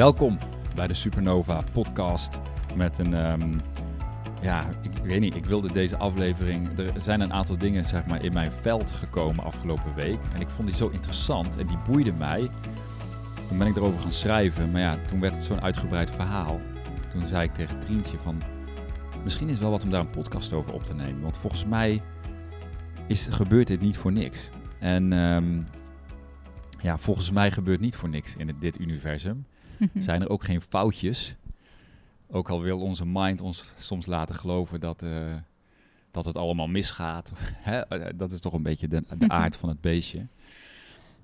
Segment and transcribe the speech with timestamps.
[0.00, 0.38] Welkom
[0.74, 2.38] bij de Supernova podcast
[2.76, 3.58] met een, ehm,
[4.42, 8.24] ja, ik weet niet, ik wilde deze aflevering, er zijn een aantal dingen zeg maar
[8.24, 12.12] in mijn veld gekomen afgelopen week en ik vond die zo interessant en die boeide
[12.12, 12.50] mij.
[13.48, 16.60] Toen ben ik erover gaan schrijven, maar ja, toen werd het zo'n uitgebreid verhaal.
[17.10, 18.42] Toen zei ik tegen Trientje van,
[19.22, 22.02] misschien is wel wat om daar een podcast over op te nemen, want volgens mij
[23.06, 24.50] is, gebeurt dit niet voor niks.
[24.78, 25.60] En ehm,
[26.78, 29.46] ja, volgens mij gebeurt niet voor niks in dit universum.
[29.98, 31.34] Zijn er ook geen foutjes?
[32.26, 35.34] Ook al wil onze mind ons soms laten geloven dat, uh,
[36.10, 37.32] dat het allemaal misgaat.
[37.70, 37.80] Hè?
[37.80, 40.26] Eh, dat is toch een beetje de, de aard van het beestje.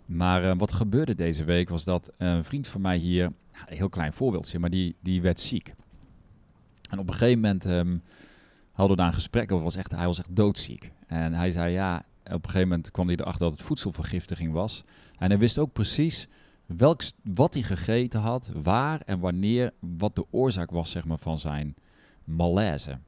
[0.07, 3.89] Maar uh, wat gebeurde deze week was dat een vriend van mij hier, een heel
[3.89, 5.75] klein voorbeeldje, maar die, die werd ziek.
[6.91, 8.03] En op een gegeven moment um,
[8.73, 10.93] hadden we daar een gesprek over, was echt, hij was echt doodziek.
[11.07, 14.85] En hij zei ja, op een gegeven moment kwam hij erachter dat het voedselvergiftiging was.
[15.19, 16.29] En hij wist ook precies
[16.67, 21.39] welk, wat hij gegeten had, waar en wanneer, wat de oorzaak was zeg maar, van
[21.39, 21.75] zijn
[22.25, 22.99] malaise.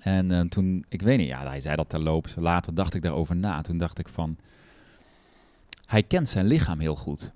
[0.00, 2.34] En uh, toen, ik weet niet, ja, hij zei dat terloops.
[2.34, 3.60] Later dacht ik daarover na.
[3.60, 4.36] Toen dacht ik van,
[5.86, 7.32] hij kent zijn lichaam heel goed.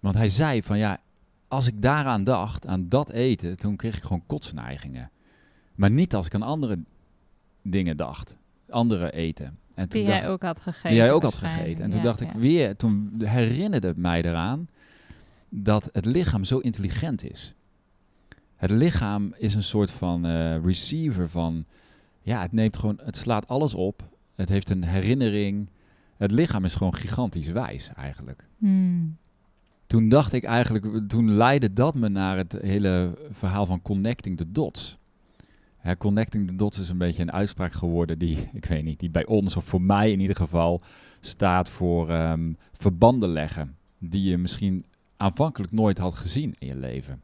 [0.00, 1.00] Want hij zei van, ja,
[1.48, 5.10] als ik daaraan dacht, aan dat eten, toen kreeg ik gewoon kotsneigingen.
[5.74, 6.78] Maar niet als ik aan andere
[7.62, 8.36] dingen dacht,
[8.68, 9.58] andere eten.
[9.78, 10.88] En toen die jij ook had gegeten.
[10.88, 11.84] Die jij ook had gegeten.
[11.84, 14.68] En toen dacht ik weer, toen herinnerde het mij eraan
[15.48, 17.54] dat het lichaam zo intelligent is.
[18.56, 21.64] Het lichaam is een soort van uh, receiver van,
[22.22, 24.08] ja, het neemt gewoon, het slaat alles op.
[24.34, 25.68] Het heeft een herinnering.
[26.16, 28.44] Het lichaam is gewoon gigantisch wijs eigenlijk.
[28.58, 29.16] Hmm.
[29.86, 34.52] Toen dacht ik eigenlijk, toen leidde dat me naar het hele verhaal van connecting the
[34.52, 34.97] dots.
[35.98, 39.26] Connecting the dots is een beetje een uitspraak geworden die, ik weet niet, die bij
[39.26, 40.80] ons of voor mij in ieder geval
[41.20, 43.76] staat voor um, verbanden leggen.
[43.98, 44.84] Die je misschien
[45.16, 47.20] aanvankelijk nooit had gezien in je leven.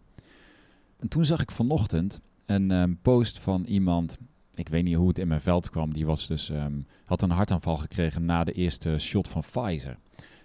[0.98, 4.18] En toen zag ik vanochtend een um, post van iemand,
[4.54, 7.30] ik weet niet hoe het in mijn veld kwam, die was dus, um, had een
[7.30, 9.96] hartaanval gekregen na de eerste shot van Pfizer.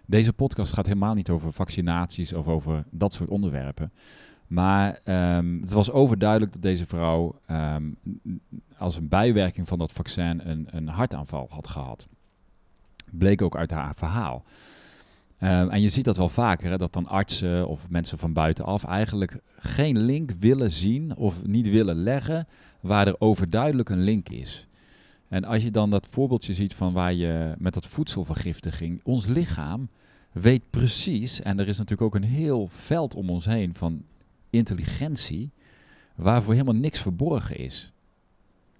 [0.06, 3.92] Deze podcast gaat helemaal niet over vaccinaties of over dat soort onderwerpen.
[4.50, 5.00] Maar
[5.38, 7.98] um, het was overduidelijk dat deze vrouw um,
[8.78, 12.08] als een bijwerking van dat vaccin een, een hartaanval had gehad.
[13.12, 14.44] Bleek ook uit haar verhaal.
[15.42, 18.84] Um, en je ziet dat wel vaker, hè, dat dan artsen of mensen van buitenaf
[18.84, 22.48] eigenlijk geen link willen zien of niet willen leggen
[22.80, 24.68] waar er overduidelijk een link is.
[25.28, 29.90] En als je dan dat voorbeeldje ziet van waar je met dat voedselvergiftiging, ons lichaam
[30.32, 34.04] weet precies, en er is natuurlijk ook een heel veld om ons heen van
[34.50, 35.52] intelligentie,
[36.16, 37.92] waarvoor helemaal niks verborgen is.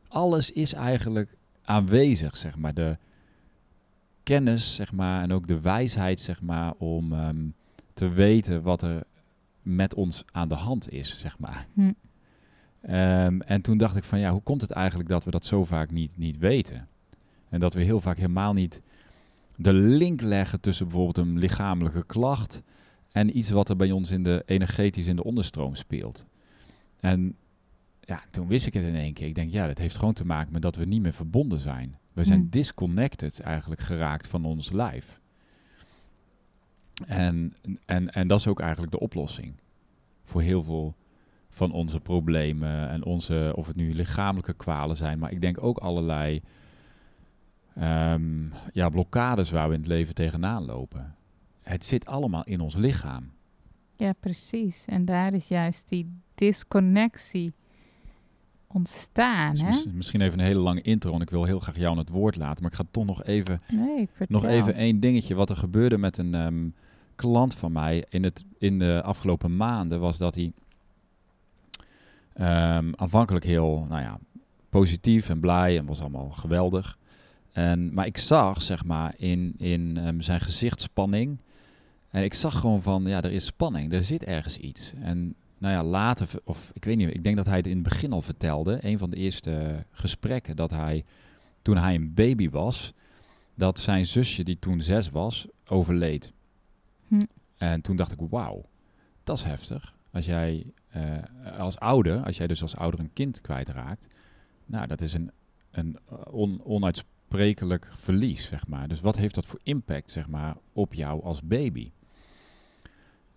[0.08, 2.74] Alles is eigenlijk aanwezig, zeg maar.
[2.74, 2.98] De
[4.24, 7.54] kennis, zeg maar, en ook de wijsheid, zeg maar, om um,
[7.94, 9.04] te weten wat er
[9.62, 11.68] met ons aan de hand is, zeg maar.
[11.74, 11.92] Hm.
[12.90, 15.66] Um, en toen dacht ik van, ja, hoe komt het eigenlijk dat we dat zo
[15.66, 16.88] vaak niet, niet weten?
[17.50, 18.82] En dat we heel vaak helemaal niet
[19.56, 22.62] de link leggen tussen bijvoorbeeld een lichamelijke klacht
[23.12, 26.26] en iets wat er bij ons in de energetisch in de onderstroom speelt.
[27.00, 27.36] En
[28.02, 29.28] ja, toen wist ik het in één keer.
[29.28, 31.98] Ik denk, ja, dat heeft gewoon te maken met dat we niet meer verbonden zijn.
[32.14, 32.50] We zijn Hmm.
[32.50, 35.20] disconnected eigenlijk geraakt van ons lijf.
[37.08, 37.54] En,
[37.86, 39.54] en, en dat is ook eigenlijk de oplossing
[40.24, 40.96] voor heel veel
[41.50, 45.78] van onze problemen en onze, of het nu lichamelijke kwalen zijn, maar ik denk ook
[45.78, 46.42] allerlei
[47.82, 51.16] um, ja, blokkades waar we in het leven tegenaan lopen.
[51.70, 53.32] Het zit allemaal in ons lichaam.
[53.96, 54.86] Ja, precies.
[54.88, 57.54] En daar is juist die disconnectie
[58.68, 59.52] ontstaan.
[59.52, 59.68] Dus hè?
[59.68, 62.10] mis, misschien even een hele lange intro, en ik wil heel graag jou aan het
[62.10, 65.36] woord laten, maar ik ga toch nog even, nee, nog even één dingetje.
[65.36, 66.74] Wat er gebeurde met een um,
[67.16, 70.52] klant van mij in, het, in de afgelopen maanden, was dat hij
[72.84, 74.20] um, aanvankelijk heel, nou ja,
[74.70, 76.98] positief en blij en was allemaal geweldig.
[77.52, 81.38] En, maar ik zag, zeg maar, in, in um, zijn gezichtsspanning.
[82.10, 84.94] En ik zag gewoon van, ja, er is spanning, er zit ergens iets.
[84.94, 87.84] En nou ja, later, of ik weet niet, ik denk dat hij het in het
[87.84, 88.78] begin al vertelde.
[88.82, 91.06] Een van de eerste gesprekken dat hij,
[91.62, 92.94] toen hij een baby was,
[93.56, 96.34] dat zijn zusje, die toen zes was, overleed.
[97.08, 97.22] Hm.
[97.58, 98.66] En toen dacht ik, wauw,
[99.24, 99.96] dat is heftig.
[100.12, 100.66] Als jij
[100.96, 104.08] uh, als ouder, als jij dus als ouder een kind kwijtraakt,
[104.66, 105.32] nou, dat is een,
[105.72, 105.98] een
[106.32, 108.88] on, onuitsprekelijk verlies, zeg maar.
[108.88, 111.92] Dus wat heeft dat voor impact, zeg maar, op jou als baby?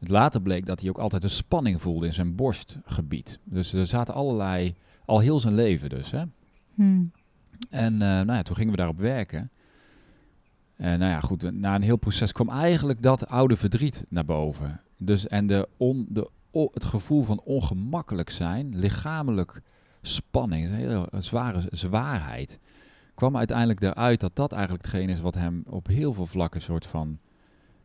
[0.03, 3.39] Het later bleek dat hij ook altijd een spanning voelde in zijn borstgebied.
[3.45, 6.23] Dus er zaten allerlei, al heel zijn leven dus, hè.
[6.75, 7.11] Hmm.
[7.71, 9.51] En uh, nou ja, toen gingen we daarop werken.
[10.77, 14.81] En nou ja, goed, na een heel proces kwam eigenlijk dat oude verdriet naar boven.
[14.97, 19.63] dus en de on, de, o- het gevoel van ongemakkelijk zijn, lichamelijk
[20.03, 22.59] spanning, een hele zware zwaarheid,
[23.15, 26.87] kwam uiteindelijk eruit dat dat eigenlijk hetgeen is wat hem op heel veel vlakken soort
[26.87, 27.19] van,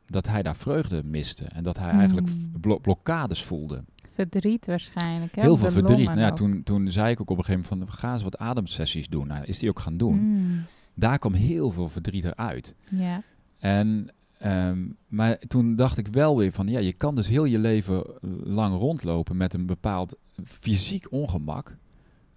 [0.08, 2.52] dat hij daar vreugde miste en dat hij eigenlijk Hmm.
[2.62, 3.84] blo- blokkades voelde.
[4.14, 5.36] Verdriet waarschijnlijk.
[5.36, 5.42] Hè?
[5.42, 6.06] Heel veel verdriet.
[6.06, 8.38] Nou ja, toen, toen zei ik ook op een gegeven moment van, ga eens wat
[8.38, 9.28] ademsessies doen.
[9.28, 10.20] Nou, is die ook gaan doen.
[10.20, 10.64] Mm,
[10.94, 12.76] Daar kwam heel veel verdriet eruit.
[12.90, 13.22] ja.
[13.60, 14.08] En,
[14.40, 14.78] ehm,
[15.08, 18.04] maar toen dacht ik wel weer van, ja, je kan dus heel je leven
[18.44, 20.16] lang rondlopen met een bepaald
[20.46, 21.78] fysiek ongemak.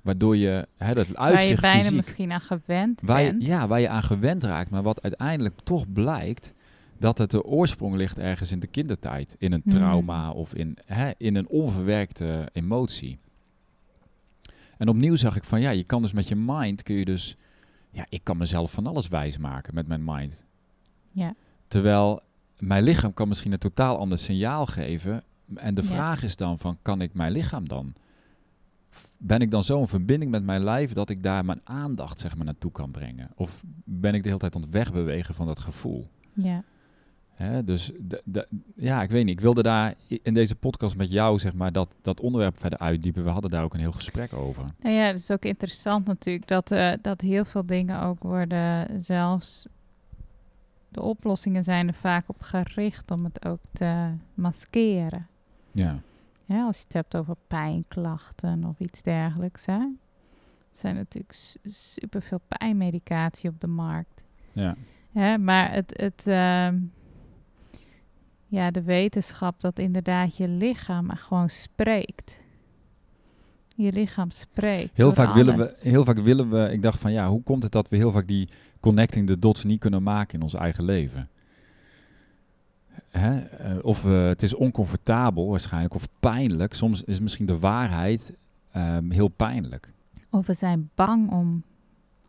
[0.02, 3.42] Waardoor je, hè, dat Waar je uitzicht bijna fysiek, misschien aan gewend waar je, bent.
[3.46, 4.70] ja, waar je aan gewend raakt.
[4.70, 6.54] Maar wat uiteindelijk toch blijkt,
[7.00, 9.34] dat het de oorsprong ligt ergens in de kindertijd.
[9.38, 9.72] In een Hmm.
[9.72, 13.18] trauma of in, hè, in een onverwerkte emotie.
[14.78, 17.36] En opnieuw zag ik van, ja, je kan dus met je mind, kun je dus,
[17.90, 20.44] ja, ik kan mezelf van alles wijsmaken met mijn mind.
[21.12, 21.34] Ja.
[21.68, 22.20] Terwijl
[22.58, 25.22] mijn lichaam kan misschien een totaal ander signaal geven.
[25.54, 25.86] En de Ja.
[25.88, 27.92] vraag is dan van, kan ik mijn lichaam dan?
[29.16, 32.36] Ben ik dan zo in verbinding met mijn lijf dat ik daar mijn aandacht zeg
[32.36, 33.30] maar, naartoe kan brengen?
[33.34, 36.08] Of ben ik de hele tijd aan het wegbewegen van dat gevoel?
[36.34, 36.62] Ja.
[37.40, 37.92] Hè, dus
[38.74, 39.38] ja, ik weet niet.
[39.38, 43.24] Ik wilde daar in deze podcast met jou zeg maar, dat, dat onderwerp verder uitdiepen.
[43.24, 44.64] We hadden daar ook een heel gesprek over.
[44.80, 49.00] Nou ja, het is ook interessant natuurlijk dat, eh, dat heel veel dingen ook worden
[49.02, 49.66] zelfs...
[50.88, 55.26] De oplossingen zijn er vaak op gericht om het ook te maskeren.
[56.44, 59.66] Ja, als je het hebt over pijnklachten of iets dergelijks.
[59.66, 59.78] Hè?
[59.78, 59.96] Er
[60.72, 64.22] zijn natuurlijk superveel pijnmedicatie op de markt.
[64.52, 64.76] ja.
[65.12, 65.38] Hè?
[65.38, 66.76] Maar het, het, ehm,
[68.50, 72.38] ja, de wetenschap dat inderdaad je lichaam gewoon spreekt.
[73.76, 74.96] Je lichaam spreekt.
[74.96, 77.72] Heel vaak, willen we, heel vaak willen we, ik dacht van ja, hoe komt het
[77.72, 78.48] dat we heel vaak die
[78.80, 81.28] connecting the dots niet kunnen maken in ons eigen leven?
[83.10, 83.38] Hè?
[83.38, 86.74] eh, of het is oncomfortabel waarschijnlijk, of pijnlijk.
[86.74, 88.32] Soms is misschien de waarheid
[88.72, 89.92] ehm, heel pijnlijk.
[90.30, 91.62] Of we zijn bang om,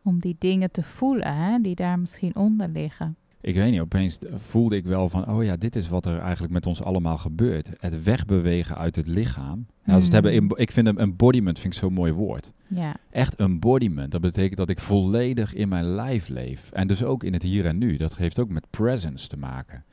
[0.01, 3.15] om die dingen te voelen, hè, die daar misschien onder liggen.
[3.41, 6.53] Ik weet niet, opeens voelde ik wel van, oh ja, dit is wat er eigenlijk
[6.53, 7.69] met ons allemaal gebeurt.
[7.79, 9.65] Het wegbewegen uit het lichaam.
[9.85, 10.23] Ja, als het Hmm.
[10.23, 12.51] hebben, in- ik vind een embodiment vind ik zo'n mooi woord.
[12.67, 16.71] Ja, Echt embodiment, dat betekent dat ik volledig in mijn lijf leef.
[16.71, 17.97] En dus ook in het hier en nu.
[17.97, 19.83] Dat heeft ook met presence te maken.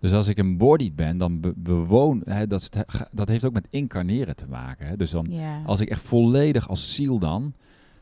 [0.00, 2.70] Dus als ik embodied ben, dan be- bewoon, hè, dat,
[3.12, 4.86] dat heeft ook met incarneren te maken.
[4.86, 4.96] Hè.
[4.96, 5.62] Dus dan, ja.
[5.66, 7.52] als ik echt volledig als ziel dan,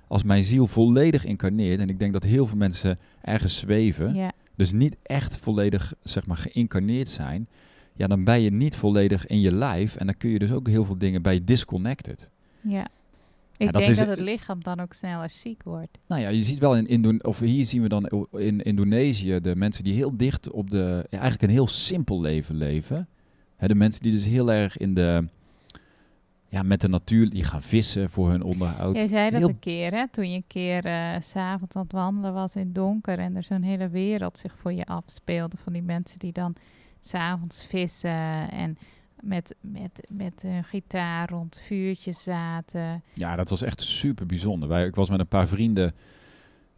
[0.09, 4.33] als mijn ziel volledig incarneert, en ik denk dat heel veel mensen ergens zweven, ja.
[4.57, 7.47] Dus niet echt volledig zeg maar geïncarneerd zijn,
[7.97, 10.69] ja, dan ben je niet volledig in je lijf en dan kun je dus ook
[10.69, 12.31] heel veel dingen bij disconnected.
[12.61, 12.87] Ja.
[13.57, 15.99] Ik dat denk is- dat het lichaam dan ook sneller ziek wordt.
[16.07, 19.57] Nou ja, je ziet wel in Indo of hier zien we dan in Indonesië de
[19.57, 23.09] mensen die heel dicht op de, ja, eigenlijk een heel simpel leven leven.
[23.57, 25.25] Hè, de mensen die dus heel erg in de,
[26.53, 28.97] ja, met de natuur, die gaan vissen voor hun onderhoud.
[28.97, 30.09] Jij zei dat Heel- een keer, hè?
[30.09, 33.37] Toen je een keer eh, s s'avonds aan het wandelen was in het donker en
[33.37, 35.57] er zo'n hele wereld zich voor je afspeelde.
[35.57, 36.55] Van die mensen die dan
[37.01, 38.79] s'avonds vissen en
[39.21, 43.03] met, met, met een gitaar rond vuurtjes zaten.
[43.15, 44.69] Ja, dat was echt super bijzonder.
[44.69, 45.95] Wij, ik was met een paar vrienden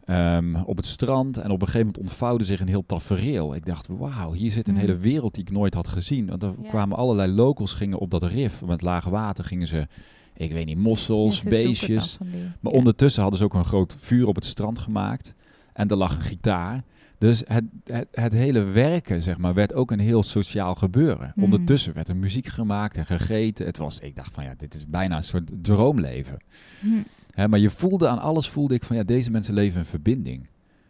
[0.05, 3.55] ehm, op het strand en op een gegeven moment ontvouwde zich een heel tafereel.
[3.55, 4.79] Ik dacht, wauw, hier zit een Mm.
[4.79, 6.27] hele wereld die ik nooit had gezien.
[6.27, 6.69] Want er Ja.
[6.69, 8.61] kwamen allerlei locals gingen op dat rif.
[8.65, 9.87] Met lage water gingen ze,
[10.33, 12.17] ik weet niet, mossels, beestjes.
[12.59, 12.77] Maar ja.
[12.79, 15.33] ondertussen hadden ze ook een groot vuur op het strand gemaakt.
[15.73, 16.83] En er lag een gitaar.
[17.17, 21.31] Dus het, het, het hele werken, zeg maar, werd ook een heel sociaal gebeuren.
[21.33, 21.43] Hmm.
[21.43, 23.65] Ondertussen werd er muziek gemaakt en gegeten.
[23.65, 26.37] Het was, ik dacht van ja, dit is bijna een soort droomleven.
[26.79, 26.87] Hm.
[27.35, 30.47] Hè, maar je voelde aan alles, voelde ik van ja, deze mensen leven in verbinding.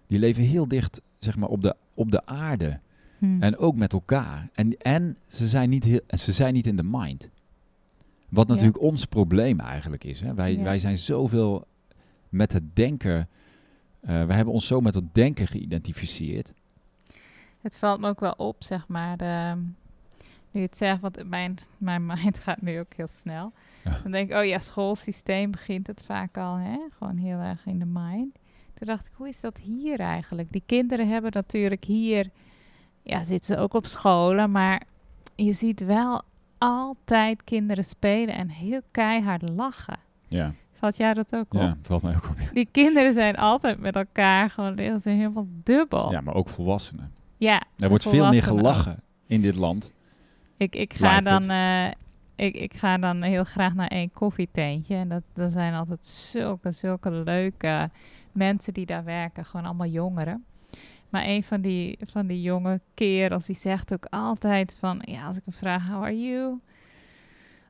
[0.08, 2.80] Die leven heel dicht, zeg maar, op de, op de aarde.
[3.20, 3.42] Hm.
[3.44, 4.50] En ook met elkaar.
[4.54, 7.30] En, en ze, zijn niet heel, en ze zijn niet in de mind.
[8.30, 8.54] Wat Ja.
[8.54, 10.22] natuurlijk ons probleem eigenlijk is.
[10.22, 10.34] Hè?
[10.34, 10.64] Wij, Ja.
[10.64, 11.66] wij zijn zoveel
[12.30, 13.28] met het denken.
[14.02, 16.54] eh wij hebben ons zo met het denken geïdentificeerd.
[17.62, 19.18] Het valt me ook wel op, zeg maar.
[20.56, 23.52] Nu het zegt, want mijn, mijn mind gaat nu ook heel snel.
[23.84, 24.00] Ja.
[24.04, 26.78] Dan denk ik, oh ja, schoolsysteem begint het vaak al, hè?
[26.98, 28.36] Gewoon heel erg in de mind.
[28.74, 30.52] Toen dacht ik, hoe is dat hier eigenlijk?
[30.52, 32.30] Die kinderen hebben natuurlijk hier,
[33.02, 34.82] ja, zitten ze ook op scholen, maar
[35.36, 36.22] je ziet wel
[36.58, 39.98] altijd kinderen spelen en heel keihard lachen.
[40.28, 41.62] Ja, Valt jij dat ook op?
[41.62, 42.40] ja valt mij ook op.
[42.40, 42.50] Ja.
[42.54, 46.12] Die kinderen zijn altijd met elkaar gewoon heel, ze helemaal dubbel.
[46.12, 47.12] ja, maar ook volwassenen.
[47.38, 49.94] Ja, Er wordt veel meer gelachen in dit land.
[50.58, 51.88] Ik, ik, ga dan, eh,
[52.36, 54.96] ik, ik ga dan heel graag naar één koffietentje.
[54.96, 57.90] En dat, dat zijn altijd zulke, zulke leuke
[58.32, 59.46] mensen die daar werken.
[59.46, 60.46] Gewoon allemaal jongeren.
[61.10, 65.02] Maar een van die, van die jonge kerels, die zegt ook altijd van...
[65.02, 66.60] Ja, als ik hem vraag, how are you?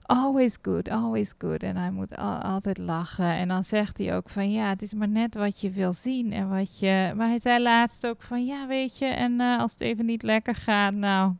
[0.01, 1.63] Always good, always good.
[1.63, 3.31] En hij moet al- altijd lachen.
[3.31, 4.51] En dan zegt hij ook van...
[4.51, 7.13] Ja, het is maar net wat je wil zien en wat je...
[7.15, 8.45] Maar hij zei laatst ook van...
[8.45, 11.33] Ja, weet je, en eh, als het even niet lekker gaat, nou...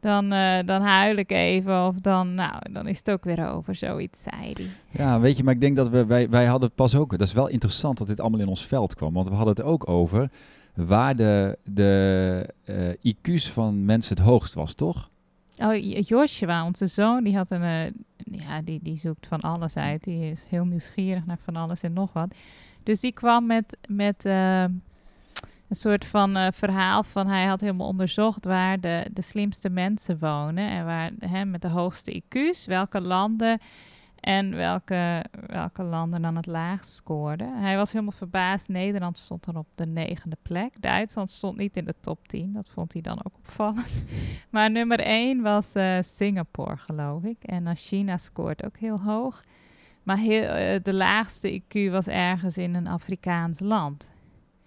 [0.00, 3.74] Dan, eh, dan huil ik even of dan, nou, dan is het ook weer over,
[3.74, 4.66] zoiets zei hij.
[4.90, 7.32] Ja, weet je, maar ik denk dat we, wij, wij hadden pas ook, dat is
[7.32, 10.30] wel interessant dat dit allemaal in ons veld kwam, want we hadden het ook over
[10.74, 15.10] waar de, de eh, IQ's van mensen het hoogst was, toch?
[15.58, 17.90] Oh, Joshua, onze zoon, die had een, eh,
[18.40, 20.04] ja, die, die zoekt van alles uit.
[20.04, 22.34] Die is heel nieuwsgierig naar van alles en nog wat.
[22.82, 24.24] Dus die kwam met, met
[25.68, 30.18] een soort van eh, verhaal van hij had helemaal onderzocht waar de, de slimste mensen
[30.18, 33.58] wonen en waar hè, met de hoogste IQ's, welke landen
[34.26, 37.60] en welke, welke landen dan het laagst scoorden.
[37.60, 38.68] Hij was helemaal verbaasd.
[38.68, 40.80] Nederland stond dan op de negende plek.
[40.80, 42.52] Duitsland stond niet in de top 10.
[42.52, 44.04] Dat vond hij dan ook opvallend.
[44.50, 47.42] Maar nummer 1 was eh, Singapore, geloof ik.
[47.42, 49.42] En dan China scoort ook heel hoog.
[50.02, 54.10] Maar heel, eh, de laagste IQ was ergens in een Afrikaans land.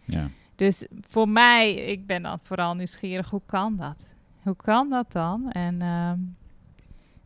[0.05, 0.29] Ja.
[0.59, 4.05] Dus voor mij, ik ben dan vooral nieuwsgierig, hoe kan dat?
[4.41, 5.51] Hoe kan dat dan?
[5.51, 6.17] En ehm,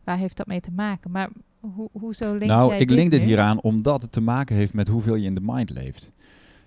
[0.04, 1.10] waar heeft dat mee te maken?
[1.10, 1.28] Maar
[1.60, 3.26] hoe, hoezo link nou, jij ik link dit nu?
[3.26, 6.12] hier aan omdat het te maken heeft met hoeveel je in de mind leeft.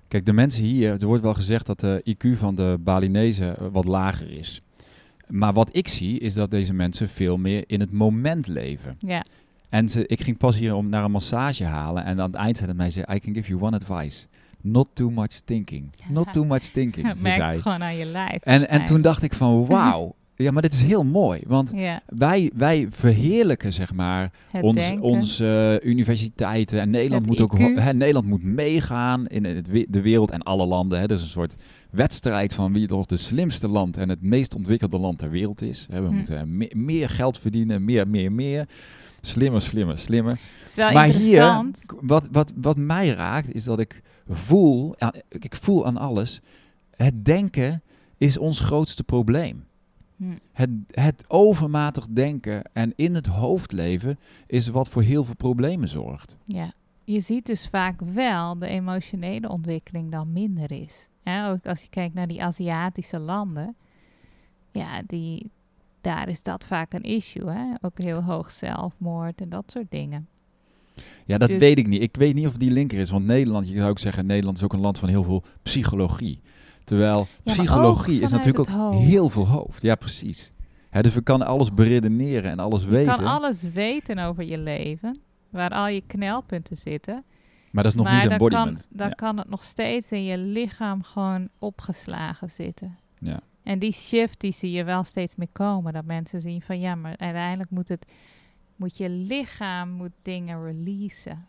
[0.08, 3.68] Kijk, de mensen hier, er wordt wel gezegd dat de IQ van de Balinezen eh,
[3.72, 4.62] wat lager is.
[5.28, 8.96] Maar wat ik zie, is dat deze mensen veel meer in het moment leven.
[9.00, 9.26] Ja,
[9.70, 12.04] En ze, ik ging pas hier om naar een massage halen.
[12.04, 14.28] En aan het eind zei het mij, ze, I can give you one advice.
[14.72, 15.90] Not too much thinking.
[16.10, 17.52] Not too much thinking, ze merkt zei.
[17.52, 18.42] het gewoon aan je lijf.
[18.44, 20.16] En, en toen dacht ik van, wauw.
[20.36, 21.42] Ja, maar dit is heel mooi.
[21.48, 24.32] Want Ja, wij, wij verheerlijken, zeg maar,
[24.62, 26.80] ons, onze eh, universiteiten.
[26.80, 30.66] En Nederland Het moet ook hè, Nederland moet meegaan in het, de wereld en alle
[30.66, 31.00] landen.
[31.00, 31.08] Hè.
[31.08, 31.54] Dus een soort
[31.92, 35.88] wedstrijd van wie toch de slimste land en het meest ontwikkelde land ter wereld is.
[35.92, 36.02] Hè.
[36.02, 36.14] We Hm.
[36.14, 38.66] moeten me- meer geld verdienen, meer, meer, meer.
[39.22, 40.32] Slimmer, slimmer, slimmer.
[40.32, 41.70] Het is wel maar hier,
[42.02, 44.96] wat, wat, wat mij raakt, is dat ik voel,
[45.30, 46.42] ik voel aan alles,
[46.96, 47.84] het denken
[48.18, 49.66] is ons grootste probleem.
[50.18, 50.38] Hm.
[50.54, 55.88] Het, het overmatig denken en in het hoofd leven is wat voor heel veel problemen
[55.88, 56.38] zorgt.
[56.46, 61.10] Ja, je ziet dus vaak wel de emotionele ontwikkeling dan minder is.
[61.24, 63.76] Ook als je kijkt naar die Aziatische landen,
[64.72, 65.50] ja, die,
[66.02, 67.50] daar is dat vaak een issue.
[67.50, 67.74] Hè?
[67.82, 70.28] Ook heel hoog zelfmoord en dat soort dingen.
[71.26, 72.02] Ja, dat Dus- weet ik niet.
[72.02, 74.64] Ik weet niet of die linker is, want Nederland, je zou ook zeggen, Nederland is
[74.64, 76.42] ook een land van heel veel psychologie.
[76.84, 79.82] Terwijl psychologie is natuurlijk ook heel veel hoofd.
[79.82, 80.52] Ja, precies.
[80.90, 83.16] Hè, dus we kunnen alles beredeneren en alles Je weten.
[83.16, 87.24] kan alles weten over je leven, waar al je knelpunten zitten.
[87.72, 88.88] maar dat is nog maar niet dan, kan, embodiment.
[88.90, 89.14] dan ja.
[89.14, 92.98] kan het nog steeds in je lichaam gewoon opgeslagen zitten.
[93.20, 93.40] Ja.
[93.64, 95.94] En die shift die zie je wel steeds meer komen.
[95.94, 98.06] Dat mensen zien van ja, maar uiteindelijk moet het
[98.78, 101.46] moet je lichaam moet dingen releasen.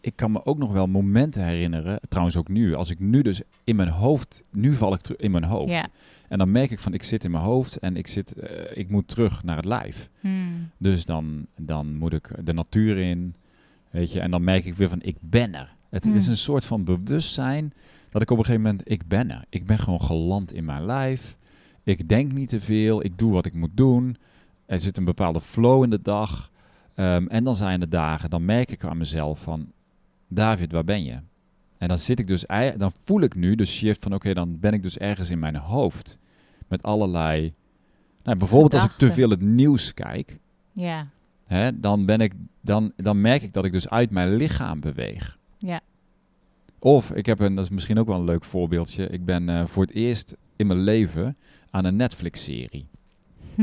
[0.00, 3.40] ik kan me ook nog wel momenten herinneren, trouwens ook nu, als ik nu dus
[3.64, 5.88] in mijn hoofd, nu val ik terug in mijn hoofd.
[6.28, 8.90] En dan merk ik van, ik zit in mijn hoofd en ik, zit, eh, ik
[8.90, 10.10] moet terug naar het lijf.
[10.20, 10.70] Hmm.
[10.76, 13.34] Dus dan, dan moet ik de natuur in,
[13.90, 15.74] weet je, en dan merk ik weer van, ik ben er.
[15.90, 16.14] Het Hmm.
[16.14, 17.72] is een soort van bewustzijn
[18.10, 19.44] dat ik op een gegeven moment, ik ben er.
[19.48, 21.36] Ik ben gewoon geland in mijn lijf.
[21.84, 24.16] Ik denk niet te veel, ik doe wat ik moet doen.
[24.70, 26.50] Er zit een bepaalde flow in de dag.
[26.94, 29.72] Ehm, en dan zijn er dagen, dan merk ik aan mezelf van,
[30.28, 31.18] David, waar ben je?
[31.78, 32.44] En dan zit ik dus,
[32.76, 35.56] dan voel ik nu de shift van, oké, dan ben ik dus ergens in mijn
[35.56, 36.18] hoofd.
[36.68, 37.54] Met allerlei,
[38.22, 40.38] nou, bijvoorbeeld als ik te veel het nieuws kijk,
[40.72, 41.06] Ja,
[41.44, 45.38] hè, dan, ben ik, dan, dan merk ik dat ik dus uit mijn lichaam beweeg.
[45.58, 45.80] ja.
[46.78, 49.66] Of, ik heb een, dat is misschien ook wel een leuk voorbeeldje, ik ben eh,
[49.66, 51.36] voor het eerst in mijn leven
[51.70, 52.88] aan een Netflix-serie.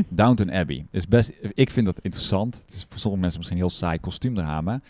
[0.08, 0.86] Downton Abbey.
[0.90, 2.62] Is best, ik vind dat interessant.
[2.66, 4.80] Het is voor sommige mensen misschien een heel saai kostuumdrama.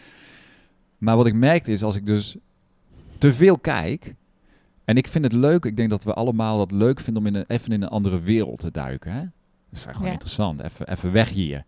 [0.99, 2.37] Maar wat ik merkte is, als ik dus
[3.19, 4.15] te veel kijk...
[4.85, 7.35] En ik vind het leuk, ik denk dat we allemaal dat leuk vinden om in
[7.35, 9.13] een, even in een andere wereld te duiken.
[9.13, 9.21] Hè?
[9.21, 9.31] Dat
[9.71, 10.13] is gewoon Ja.
[10.13, 11.65] interessant, even, even weg hier.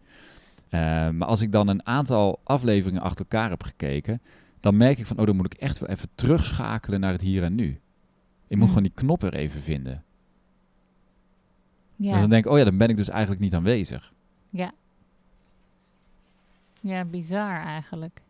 [0.69, 4.21] Eh, maar als ik dan een aantal afleveringen achter elkaar heb gekeken...
[4.61, 7.43] dan merk ik van, oh, dan moet ik echt wel even terugschakelen naar het hier
[7.43, 7.67] en nu.
[7.69, 7.79] Ik
[8.49, 8.67] moet Hmm.
[8.69, 10.05] gewoon die knop er even vinden.
[12.03, 12.11] Ja.
[12.13, 14.13] Dus dan denk ik, oh ja, dan ben ik dus eigenlijk niet aanwezig.
[16.81, 18.21] ja, bizar eigenlijk.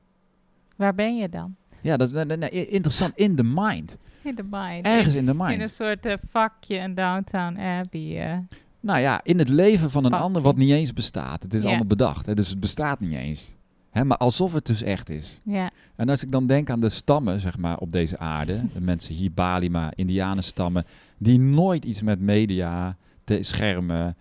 [0.76, 1.54] Waar ben je dan?
[1.80, 3.12] Ja, dat is nee, interessant.
[3.16, 3.98] In the mind.
[4.22, 4.84] In de mind.
[4.86, 5.70] Ergens in de In een mind.
[5.70, 8.30] soort eh, vakje, een Downtown Abbey.
[8.32, 8.38] eh.
[8.80, 10.20] Nou ja, in het leven van een Pak.
[10.20, 11.42] ander wat niet eens bestaat.
[11.42, 11.68] Het is Ja.
[11.68, 13.56] allemaal bedacht, hè, dus het bestaat niet eens.
[13.90, 15.40] Hè, maar alsof het dus echt is.
[15.42, 18.80] Ja, En als ik dan denk aan de stammen, zeg maar, op deze aarde, de
[18.80, 20.84] mensen hier, Balima, Indianenstammen,
[21.18, 24.16] die nooit iets met media, te schermen,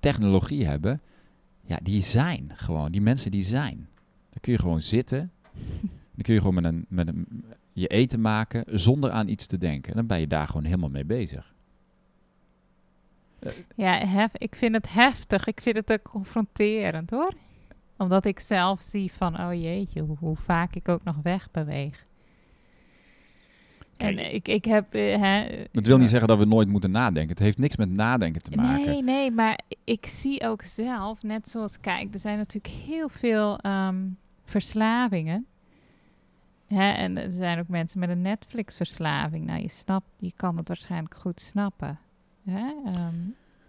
[0.00, 1.00] technologie hebben,
[1.66, 3.88] ja, die zijn gewoon, die mensen die zijn.
[4.30, 5.32] Dan kun je gewoon zitten,
[6.14, 9.58] dan kun je gewoon met een, met een, je eten maken zonder aan iets te
[9.58, 9.94] denken.
[9.94, 11.54] Dan ben je daar gewoon helemaal mee bezig.
[13.74, 15.46] ja hef, ik vind het heftig.
[15.46, 17.32] Ik vind het ook confronterend hoor.
[17.96, 22.04] Omdat ik zelf zie van, oh jeetje, hoe, hoe vaak ik ook nog wegbeweeg.
[23.96, 24.32] En Kijk.
[24.32, 24.94] ik, ik heb...
[24.94, 27.30] eh, hè, Dat wil niet zeggen dat we nooit moeten nadenken.
[27.30, 28.86] Het heeft niks met nadenken te maken.
[28.86, 33.58] Nee, nee, maar ik zie ook zelf, net zoals, kijk, er zijn natuurlijk heel veel
[33.58, 33.96] ehm,
[34.44, 35.46] verslavingen.
[36.66, 39.46] Hè, en er zijn ook mensen met een Netflix-verslaving.
[39.46, 41.98] Nou, je snapt, je kan het waarschijnlijk goed snappen.
[42.44, 42.66] Hè?
[42.86, 43.14] Ehm,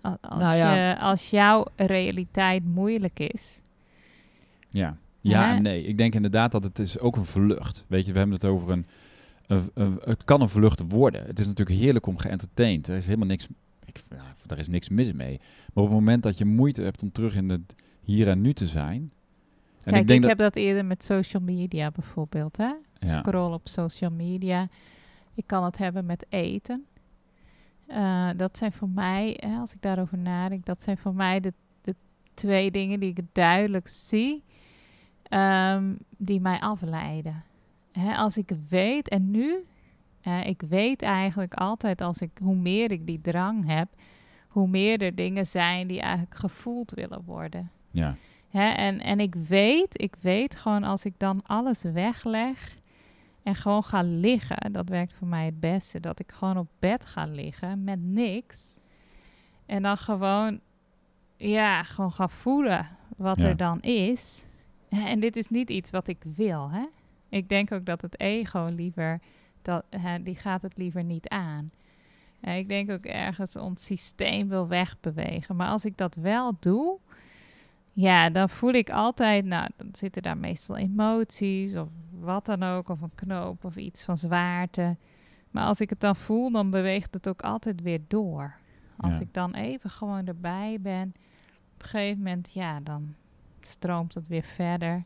[0.02, 0.74] als, Nou ja.
[0.90, 3.62] je, als jouw realiteit moeilijk is.
[4.70, 5.56] Ja, ja Hè?
[5.56, 5.84] en nee.
[5.84, 7.86] Ik denk inderdaad dat het is ook een vlucht.
[7.88, 8.86] Weet je, we hebben het over een-
[10.04, 11.26] Het kan een vlucht worden.
[11.26, 12.88] Het is natuurlijk heerlijk om geëntertained.
[12.88, 13.48] Er is helemaal niks...
[13.86, 15.40] Ik, nou, daar is niks mis mee.
[15.74, 18.54] Maar op het moment dat je moeite hebt om terug in het hier en nu
[18.54, 19.12] te zijn...
[19.86, 20.30] En Kijk, ik, ik denk dat...
[20.30, 22.58] heb dat eerder met social media bijvoorbeeld.
[22.58, 22.74] Hè?
[23.00, 23.20] Ja.
[23.20, 24.68] Scroll op social media.
[25.34, 26.86] Ik kan het hebben met eten.
[27.88, 31.54] Eh, dat zijn voor mij, hè, als ik daarover nadenk, dat zijn voor mij de,
[31.82, 31.96] de
[32.34, 34.44] twee dingen die ik duidelijk zie,
[35.24, 37.44] ehm, die mij afleiden.
[38.00, 39.66] Hè, als ik weet, en nu,
[40.44, 43.88] ik weet eigenlijk altijd als ik, hoe meer ik die drang heb,
[44.48, 47.72] hoe meer er dingen zijn die eigenlijk gevoeld willen worden.
[47.92, 48.16] Ja,
[48.50, 52.78] Hè, en, en ik weet, ik weet gewoon als ik dan alles wegleg
[53.44, 57.06] en gewoon ga liggen, dat werkt voor mij het beste, dat ik gewoon op bed
[57.06, 58.80] ga liggen met niks.
[59.66, 60.60] En dan gewoon,
[61.38, 62.88] ja, gewoon ga voelen
[63.18, 63.48] wat Ja.
[63.48, 64.46] er dan is.
[64.90, 66.86] En dit is niet iets wat ik wil, hè.
[67.36, 69.20] Ik denk ook dat het ego liever,
[69.62, 71.72] dat, hè, die gaat het liever niet aan.
[72.40, 75.56] En ik denk ook ergens ons systeem wil wegbewegen.
[75.56, 76.98] Maar als ik dat wel doe,
[77.94, 81.88] ja, dan voel ik altijd, nou, dan zitten daar meestal emoties of
[82.20, 84.98] wat dan ook, of een knoop of iets van zwaarte.
[85.52, 88.56] Maar als ik het dan voel, dan beweegt het ook altijd weer door.
[88.98, 89.22] Als Ja.
[89.22, 91.14] ik dan even gewoon erbij ben,
[91.76, 93.14] op een gegeven moment, ja, dan
[93.62, 95.04] stroomt het weer verder.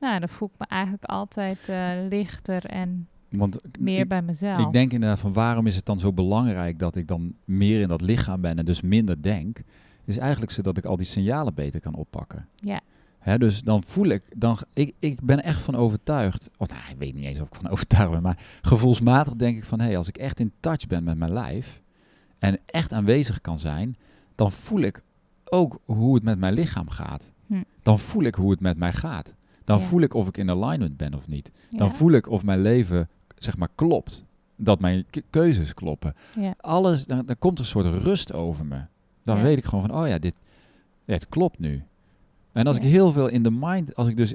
[0.00, 4.66] Nou, dan voel ik me eigenlijk altijd eh, lichter en want meer ik, bij mezelf.
[4.66, 7.88] ik denk inderdaad van waarom is het dan zo belangrijk dat ik dan meer in
[7.88, 9.62] dat lichaam ben en dus minder denk...
[10.04, 12.48] is eigenlijk zodat ik al die signalen beter kan oppakken.
[12.56, 12.80] Ja.
[13.18, 16.98] Hè, dus dan voel ik, dan, ik, ik ben echt van overtuigd, of nou, ik
[16.98, 19.96] weet niet eens of ik van overtuigd ben, maar gevoelsmatig denk ik van, hé, hey,
[19.96, 21.80] als ik echt in touch ben met mijn lijf
[22.38, 23.96] en echt aanwezig kan zijn,
[24.34, 25.02] dan voel ik
[25.44, 27.32] ook hoe het met mijn lichaam gaat.
[27.46, 27.62] Hm.
[27.82, 29.34] Dan voel ik hoe het met mij gaat.
[29.78, 31.50] Dan voel ik of ik in alignment ben of niet.
[31.70, 34.24] Dan voel ik of mijn leven, zeg maar, klopt.
[34.56, 36.14] Dat mijn ke- keuzes kloppen.
[36.60, 38.80] Alles, dan, dan komt er een soort rust over me.
[39.22, 40.34] Dan weet ik gewoon van, oh ja, dit,
[41.04, 41.82] het klopt nu.
[42.52, 44.34] En als ik heel veel in de mind, als ik dus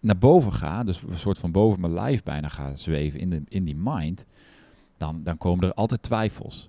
[0.00, 3.42] naar boven ga, dus een soort van boven mijn lijf bijna ga zweven in, de,
[3.48, 4.24] in die mind,
[4.96, 6.68] dan, dan komen er altijd twijfels.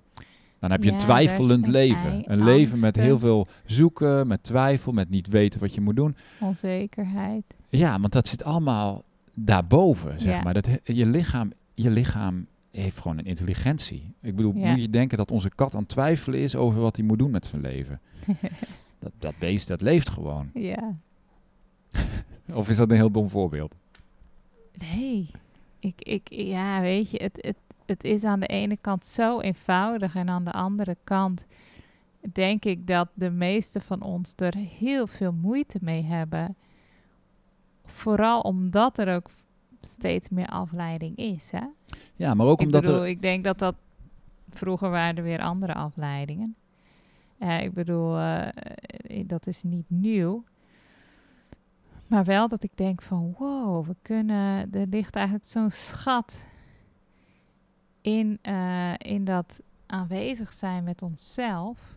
[0.58, 2.22] Dan heb je Ja, een twijfelend leven.
[2.32, 6.16] Een leven met heel veel zoeken, met twijfel, met niet weten wat je moet doen.
[6.40, 7.44] onzekerheid.
[7.78, 9.02] Ja, want dat zit allemaal
[9.34, 10.42] daarboven, zeg Ja.
[10.42, 10.54] maar.
[10.54, 14.14] Dat, je, lichaam, je lichaam heeft gewoon een intelligentie.
[14.20, 14.70] Ik bedoel, Ja.
[14.70, 17.30] moet je denken dat onze kat aan het twijfelen is over wat hij moet doen
[17.30, 18.00] met zijn leven?
[18.98, 20.50] dat, dat beest, dat leeft gewoon.
[20.54, 20.96] ja.
[22.54, 23.74] Of is dat een heel dom voorbeeld?
[24.78, 25.30] Nee,
[25.78, 27.56] ik, ik, ja, weet je, het, het,
[27.86, 31.44] het is aan de ene kant zo eenvoudig en aan de andere kant
[32.32, 36.56] denk ik dat de meeste van ons er heel veel moeite mee hebben.
[37.92, 39.30] Vooral omdat er ook
[39.80, 41.64] steeds meer afleiding is, hè?
[42.16, 43.08] Ja, maar ook ik omdat bedoel, er...
[43.08, 43.74] ik denk dat dat
[44.50, 46.56] vroeger waren er weer andere afleidingen.
[47.38, 48.48] Eh, ik bedoel, eh,
[49.26, 50.44] dat is niet nieuw.
[52.06, 56.46] Maar wel dat ik denk van wow, we kunnen, er ligt eigenlijk zo'n schat
[58.00, 61.96] in, eh, in dat aanwezig zijn met onszelf.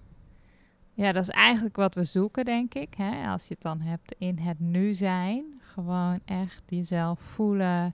[0.94, 2.94] Ja, dat is eigenlijk wat we zoeken, denk ik.
[2.94, 3.28] Hè?
[3.28, 5.55] Als je het dan hebt in het nu zijn.
[5.76, 7.94] Gewoon echt jezelf voelen.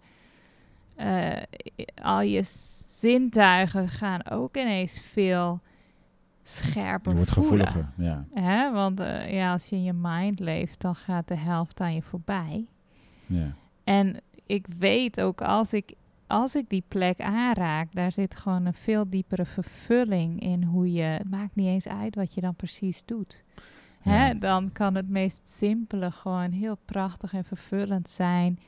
[0.95, 1.41] Eh,
[2.01, 2.41] al je
[2.85, 5.59] zintuigen gaan ook ineens veel
[6.43, 7.67] scherper Je wordt voelen.
[7.67, 8.25] gevoeliger, ja.
[8.33, 8.71] Hè?
[8.71, 12.01] Want eh, ja, als je in je mind leeft, dan gaat de helft aan je
[12.01, 12.65] voorbij.
[13.25, 13.55] ja.
[13.83, 15.93] En ik weet ook als ik,
[16.27, 21.01] als ik die plek aanraak, daar zit gewoon een veel diepere vervulling in hoe je.
[21.01, 23.43] Het maakt niet eens uit wat je dan precies doet.
[24.01, 24.33] Hè, Ja.
[24.33, 28.59] dan kan het meest simpele gewoon heel prachtig en vervullend zijn.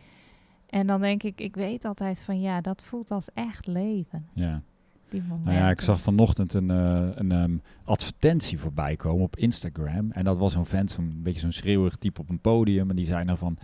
[0.70, 4.26] En dan denk ik, ik weet altijd van ja, dat voelt als echt leven.
[4.34, 4.62] Ja.
[5.10, 5.24] Die.
[5.44, 10.12] Nou ja, ik zag vanochtend een, eh, een ehm, advertentie voorbij komen op Instagram.
[10.12, 12.90] En dat was zo'n vent, zo'n beetje zo'n schreeuwerig type op een podium.
[12.90, 13.58] En die zei dan van,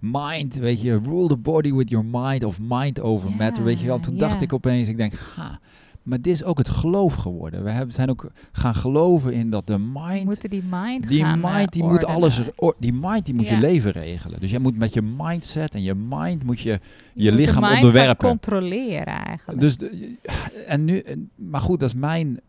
[0.00, 3.64] mind, weet je, rule the body with your mind of mind over matter.
[3.64, 5.60] Weet je wel, toen dacht ik opeens, ik denk, ha,
[6.02, 7.64] maar dit is ook het geloof geworden.
[7.64, 10.24] We hebben, zijn ook gaan geloven in dat de We mind...
[10.24, 12.40] moeten die mind Die gaan, eh, mind die moet alles,
[12.78, 14.40] die mind die moet je leven regelen.
[14.40, 16.80] Dus jij moet met je mindset en je mind moet je
[17.14, 18.28] Je je lichaam mind onderwerpen.
[18.28, 19.60] controleren eigenlijk.
[19.60, 20.16] Dus, de-
[20.66, 21.02] en nu,
[21.34, 22.40] maar goed, dat is mijn,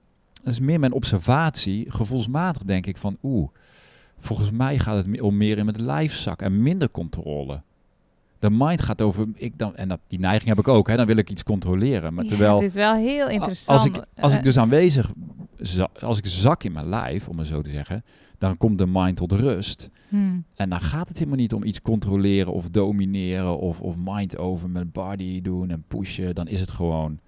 [0.44, 1.92] dat is meer mijn observatie.
[1.92, 3.50] Gevoelsmatig denk ik van, oeh,
[4.20, 7.62] volgens mij gaat het om meer in mijn lijfzak en minder controle.
[8.44, 11.06] De mind gaat over, ik dan, en dat, die neiging heb ik ook, hè, dan
[11.06, 12.14] wil ik iets controleren.
[12.14, 13.80] Maar Ja, terwijl, het is wel heel interessant.
[13.80, 15.12] als ik, als ik Eh, dus aanwezig,
[16.00, 18.04] als ik zak in mijn lijf, om het zo te zeggen,
[18.38, 19.90] dan komt de mind tot rust.
[20.10, 20.44] hmm.
[20.56, 24.70] En dan gaat het helemaal niet om iets controleren of domineren of, of mind over
[24.70, 26.36] mijn body doen en pushen.
[26.36, 27.20] Dan is het gewoon,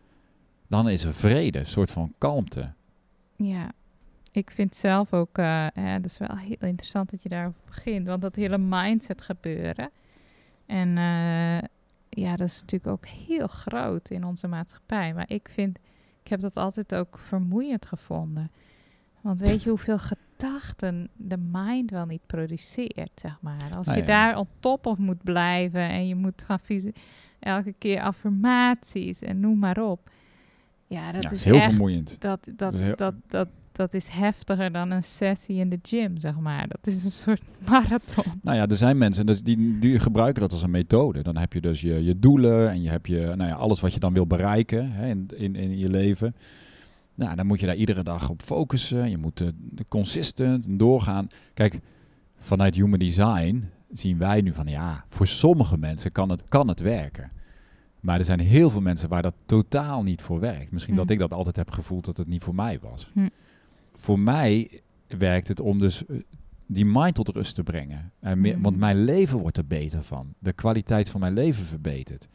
[0.67, 2.71] dan is er vrede, een soort van kalmte.
[3.36, 3.71] Ja,
[4.32, 5.38] ik vind zelf ook,
[5.73, 9.89] hè, dat is wel heel interessant dat je daarover begint, want dat hele mindset gebeuren.
[10.65, 11.67] En eh,
[12.10, 15.13] ja, dat is natuurlijk ook heel groot in onze maatschappij.
[15.13, 15.78] Maar ik vind,
[16.23, 18.51] ik heb dat altijd ook vermoeiend gevonden.
[19.21, 23.73] Want weet je hoeveel gedachten de mind wel niet produceert, zeg maar.
[23.75, 24.08] Als Nou je ja.
[24.08, 26.60] daar op top of moet blijven en je moet gaan
[27.39, 30.10] elke keer affirmaties en noem maar op.
[30.88, 32.21] Ja, dat ja, is is heel echt vermoeiend.
[32.21, 36.39] dat, dat, heel- dat, dat, dat is heftiger dan een sessie in de gym, zeg
[36.39, 36.67] maar.
[36.67, 38.39] Dat is een soort marathon.
[38.41, 41.23] Nou ja, er zijn mensen dus die, die gebruiken dat als een methode.
[41.23, 43.93] Dan heb je dus je, je doelen en je hebt je, nou ja, alles wat
[43.93, 46.35] je dan wil bereiken hè, in, in, in je leven.
[47.15, 49.09] Nou, dan moet je daar iedere dag op focussen.
[49.09, 49.47] Je moet eh,
[49.88, 51.27] consistent en doorgaan.
[51.53, 51.79] Kijk,
[52.39, 56.79] vanuit Human Design zien wij nu van ja, voor sommige mensen kan het, kan het
[56.79, 57.31] werken.
[57.99, 60.71] Maar er zijn heel veel mensen waar dat totaal niet voor werkt.
[60.71, 63.09] Misschien dat ik dat altijd heb gevoeld dat het niet voor mij was.
[63.13, 63.27] Hm.
[63.95, 66.17] Voor mij werkt het om dus eh,
[66.65, 68.12] die mind tot rust te brengen.
[68.19, 68.62] En meer.
[68.62, 70.34] Want mijn leven wordt er beter van.
[70.39, 72.27] De kwaliteit van mijn leven verbetert.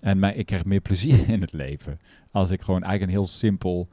[0.00, 2.00] En mijn, ik krijg meer plezier in het leven.
[2.30, 3.88] Als ik gewoon eigenlijk een heel simpel,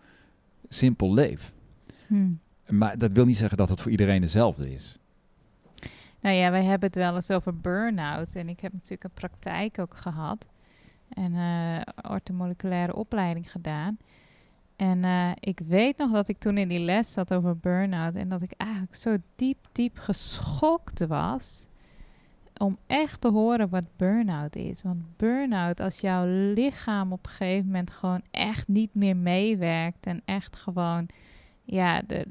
[0.69, 1.53] simpel leef.
[2.07, 2.31] Hm.
[2.67, 4.99] Maar dat wil niet zeggen dat het voor iedereen dezelfde is.
[6.21, 8.35] Nou ja, wij hebben het wel eens over burn-out.
[8.35, 10.47] En ik heb natuurlijk een praktijk ook gehad.
[11.09, 13.97] En eh orthomoleculaire opleiding gedaan.
[14.79, 18.15] En eh, ik weet nog dat ik toen in die les zat over burn-out.
[18.15, 21.65] En dat ik eigenlijk zo diep, diep geschokt was.
[22.57, 24.81] Om echt te horen wat burn-out is.
[24.81, 30.05] Want burn-out, als jouw lichaam op een gegeven moment gewoon echt niet meer meewerkt.
[30.05, 31.07] En echt gewoon,
[31.63, 32.27] ja, de,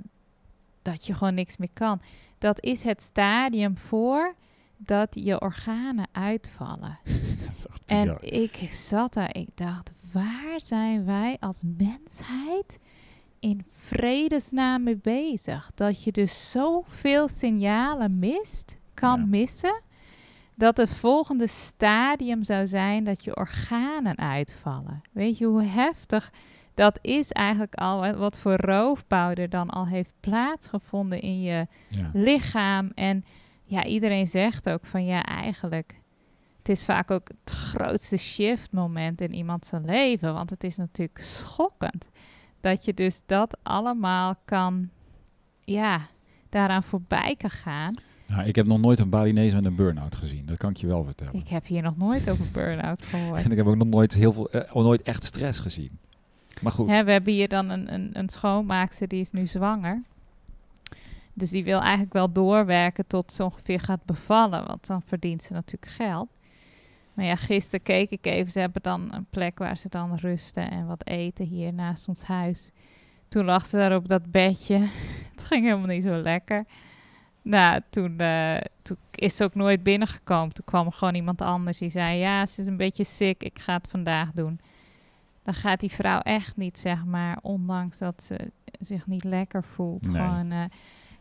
[0.83, 2.01] dat je gewoon niks meer kan.
[2.39, 4.35] Dat is het stadium voor
[4.77, 6.99] dat je organen uitvallen.
[7.47, 12.79] Dat is echt En ik zat daar, ik dacht, waar zijn wij als mensheid
[13.39, 15.71] in vredesnaam mee bezig?
[15.75, 19.27] Dat je dus zoveel signalen mist, kan Ja.
[19.27, 19.81] missen,
[20.55, 25.03] dat het volgende stadium zou zijn dat je organen uitvallen.
[25.13, 26.33] Weet je hoe heftig
[26.75, 32.11] dat is eigenlijk al, wat- voor roofbouw er dan al heeft plaatsgevonden in je Ja.
[32.13, 32.91] lichaam.
[32.95, 33.25] En
[33.65, 36.01] ja, iedereen zegt ook van ja, eigenlijk.
[36.69, 40.35] Het is vaak ook het grootste shift moment in iemand zijn leven.
[40.35, 42.05] Want het is natuurlijk schokkend.
[42.61, 44.89] Dat je dus dat allemaal kan,
[45.65, 46.07] ja,
[46.49, 47.95] daaraan voorbij kan gaan.
[48.27, 50.47] Nou, ik heb nog nooit een Balinese met een burn-out gezien.
[50.47, 51.35] Dat kan ik je wel vertellen.
[51.35, 53.43] Ik heb hier nog nooit over burn-out gehoord.
[53.45, 55.99] En ik heb ook nog nooit, heel veel, eh, nooit echt stress gezien.
[56.63, 56.89] Maar goed.
[56.89, 60.03] Hè, we hebben hier dan een, een, een schoonmaakster die is nu zwanger.
[61.35, 64.67] Dus die wil eigenlijk wel doorwerken tot ze ongeveer gaat bevallen.
[64.67, 66.29] Want dan verdient ze natuurlijk geld.
[67.19, 68.51] Maar ja, gisteren keek ik even.
[68.51, 72.23] Ze hebben dan een plek waar ze dan rusten en wat eten hier naast ons
[72.23, 72.71] huis.
[73.29, 74.79] Toen lag ze daar op dat bedje.
[75.33, 76.65] Het ging helemaal niet zo lekker.
[77.43, 80.55] Nou, toen, eh, toen is ze ook nooit binnengekomen.
[80.55, 82.19] Toen kwam er gewoon iemand anders die zei...
[82.19, 84.61] Ja, ze is een beetje sick, ik ga het vandaag doen.
[85.43, 87.39] Dan gaat die vrouw echt niet, zeg maar...
[87.43, 88.51] ondanks dat ze
[88.81, 90.07] zich niet lekker voelt.
[90.07, 90.23] Nee.
[90.23, 90.65] Gewoon, eh,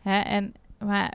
[0.02, 1.14] hè, en, maar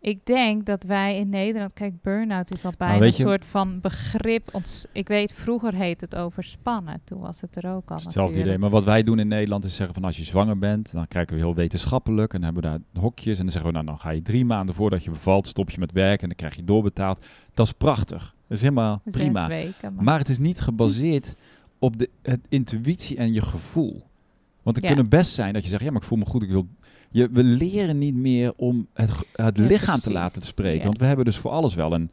[0.00, 1.72] ik denk dat wij in Nederland...
[1.72, 4.48] Kijk, burn-out is al bijna weet een je- soort van begrip.
[4.54, 7.00] Ons, ik weet, vroeger heet het overspannen.
[7.04, 8.58] Toen was het er ook al Hetzelfde idee.
[8.58, 11.34] Maar wat wij doen in Nederland is zeggen van als je zwanger bent, dan kijken
[11.36, 13.36] we heel wetenschappelijk en dan hebben we daar hokjes.
[13.38, 15.78] En dan zeggen we nou, dan ga je drie maanden voordat je bevalt, stop je
[15.78, 17.26] met werken en dan krijg je doorbetaald.
[17.54, 18.34] Dat is prachtig.
[18.48, 19.48] Dat is helemaal Zes prima.
[19.48, 19.94] weken.
[19.94, 21.34] Maar, Maar het is niet gebaseerd
[21.78, 24.08] op de het intuïtie en je gevoel.
[24.62, 24.92] Want het Ja.
[24.94, 26.66] kunnen best zijn dat je zegt, ja, maar ik voel me goed, ik wil...
[27.10, 30.78] Je, we leren niet meer om het, het Ja, lichaam te laten spreken.
[30.78, 30.84] Ja.
[30.84, 32.10] Want we hebben dus voor alles wel een...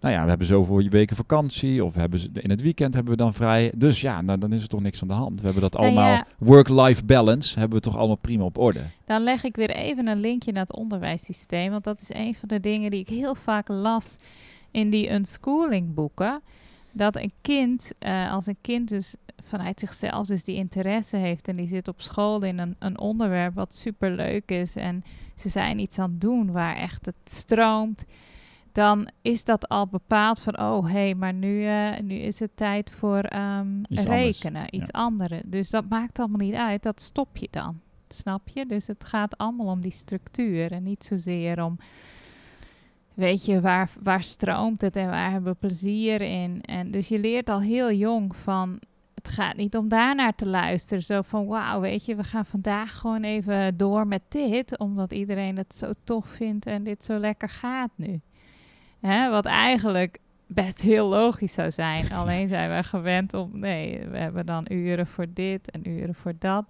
[0.00, 3.12] Nou ja, we hebben zoveel weken vakantie of we hebben, ze- in het weekend hebben
[3.12, 3.72] we dan vrij.
[3.76, 5.38] Dus ja, nou, dan is er toch niks aan de hand.
[5.40, 6.26] We hebben dat Nou allemaal, ja.
[6.38, 8.80] work-life balance, hebben we toch allemaal prima op orde.
[9.04, 11.70] Dan leg ik weer even een linkje naar het onderwijssysteem.
[11.70, 14.16] Want dat is een van de dingen die ik heel vaak las
[14.70, 16.40] in die unschooling boeken.
[16.92, 19.14] Dat een kind, eh, als een kind dus
[19.48, 23.54] vanuit zichzelf dus die interesse heeft en die zit op school in een, een onderwerp
[23.54, 28.04] wat super leuk is en ze zijn iets aan het doen waar echt het stroomt,
[28.72, 32.56] dan is dat al bepaald van oh hé, hey, maar nu, eh, nu is het
[32.56, 35.42] tijd voor ehm, Iets anders, rekenen, iets andere.
[35.46, 37.80] Dus dat maakt allemaal niet uit, dat stop je dan.
[38.08, 38.66] Snap je?
[38.66, 41.78] Dus het gaat allemaal om die structuur en niet zozeer om,
[43.14, 46.62] weet je, waar, waar stroomt het en waar hebben we plezier in.
[46.62, 48.78] En dus je leert al heel jong van,
[49.24, 51.02] het gaat niet om daarnaar te luisteren.
[51.02, 55.56] Zo van, wauw, weet je, we gaan vandaag gewoon even door met dit, omdat iedereen
[55.56, 58.20] het zo tof vindt en dit zo lekker gaat nu.
[59.00, 59.30] Hè?
[59.30, 62.12] Wat eigenlijk best heel logisch zou zijn.
[62.20, 66.34] Alleen zijn we gewend om, nee, we hebben dan uren voor dit en uren voor
[66.38, 66.64] dat.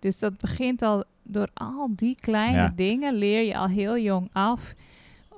[0.00, 2.72] Dus dat begint al door al die kleine Ja.
[2.76, 4.74] dingen leer je al heel jong af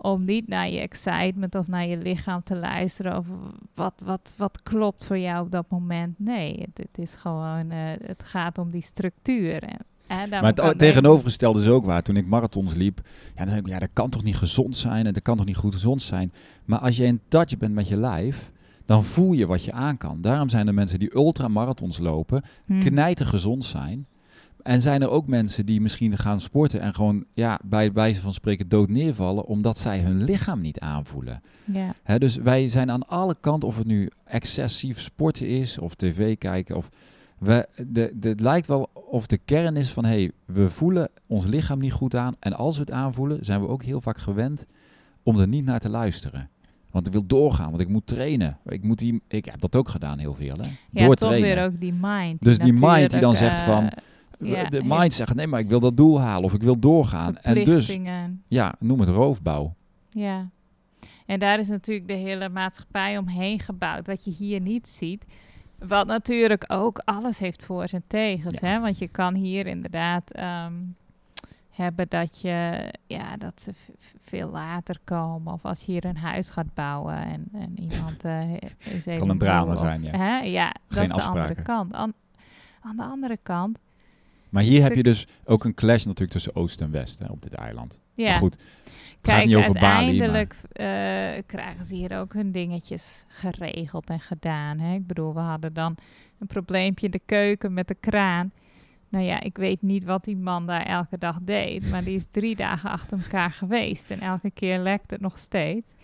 [0.01, 3.27] om niet naar je excitement of naar je lichaam te luisteren of
[3.75, 6.15] wat, wat, wat klopt voor jou op dat moment.
[6.19, 9.63] Nee, het, het is gewoon, eh, het gaat om die structuur.
[9.63, 12.03] En, en daar Maar het tegenovergestelde is ook waar.
[12.03, 13.01] Toen ik marathons liep,
[13.35, 15.47] ja, dan zei ik, ja, dat kan toch niet gezond zijn en dat kan toch
[15.47, 16.33] niet goed gezond zijn.
[16.65, 18.53] Maar als je in touch bent met je lijf,
[18.87, 20.21] dan voel je wat je aan kan.
[20.21, 23.15] Daarom zijn er mensen die ultramarathons lopen, Hmm.
[23.15, 24.07] gezond zijn.
[24.63, 28.33] En zijn er ook mensen die misschien gaan sporten en gewoon ja, bij wijze van
[28.33, 31.43] spreken dood neervallen, omdat zij hun lichaam niet aanvoelen.
[31.65, 35.95] Ja, Hè, dus wij zijn aan alle kanten, of het nu excessief sporten is, of
[35.95, 36.91] tv kijken, of
[37.39, 41.45] we, de, de, het lijkt wel of de kern is van, hey, we voelen ons
[41.45, 42.35] lichaam niet goed aan.
[42.39, 44.67] En als we het aanvoelen, zijn we ook heel vaak gewend
[45.23, 46.49] om er niet naar te luisteren.
[46.91, 48.59] Want ik wil doorgaan, want ik moet trainen.
[48.67, 50.69] Ik, moet die, ik heb dat ook gedaan heel veel, hè.
[50.91, 52.43] ja toch weer ook die mind.
[52.43, 53.99] Dus die mind die dan zegt van, eh,
[54.39, 57.37] ja, de mind zegt, nee, maar ik wil dat doel halen of ik wil doorgaan.
[57.37, 57.99] En dus,
[58.49, 59.75] ja, noem het roofbouw.
[60.11, 60.49] Ja.
[61.27, 65.25] En daar is natuurlijk de hele maatschappij omheen gebouwd, wat je hier niet ziet.
[65.79, 68.61] Wat natuurlijk ook alles heeft voor zijn tegens.
[68.61, 68.69] Ja.
[68.69, 68.81] Hè?
[68.81, 70.73] Want je kan hier inderdaad ehm,
[71.71, 73.73] hebben dat, je, ja, dat ze
[74.21, 75.53] veel later komen.
[75.53, 79.39] Of als je hier een huis gaat bouwen en, en iemand eh, is even een
[79.39, 80.17] drama zijn, ja.
[80.17, 80.39] Hè?
[80.39, 81.65] Ja, dat Geen is de andere afspraken.
[81.65, 81.95] kant.
[82.81, 83.79] Aan de andere kant,
[84.51, 87.43] Maar hier heb je dus ook een clash natuurlijk tussen Oost en West hè, op
[87.43, 88.01] dit eiland.
[88.15, 88.31] ja.
[88.31, 88.57] Maar goed,
[89.21, 90.29] Kijk, niet over Bali, maar...
[90.29, 94.79] uiteindelijk eh, krijgen ze hier ook hun dingetjes geregeld en gedaan.
[94.79, 94.95] Hè?
[94.95, 95.97] Ik bedoel, we hadden dan
[96.39, 98.53] een probleempje in de keuken met de kraan.
[99.09, 102.27] Nou ja, ik weet niet wat die man daar elke dag deed, maar die is
[102.31, 105.95] drie dagen achter elkaar geweest en elke keer lekt het nog steeds.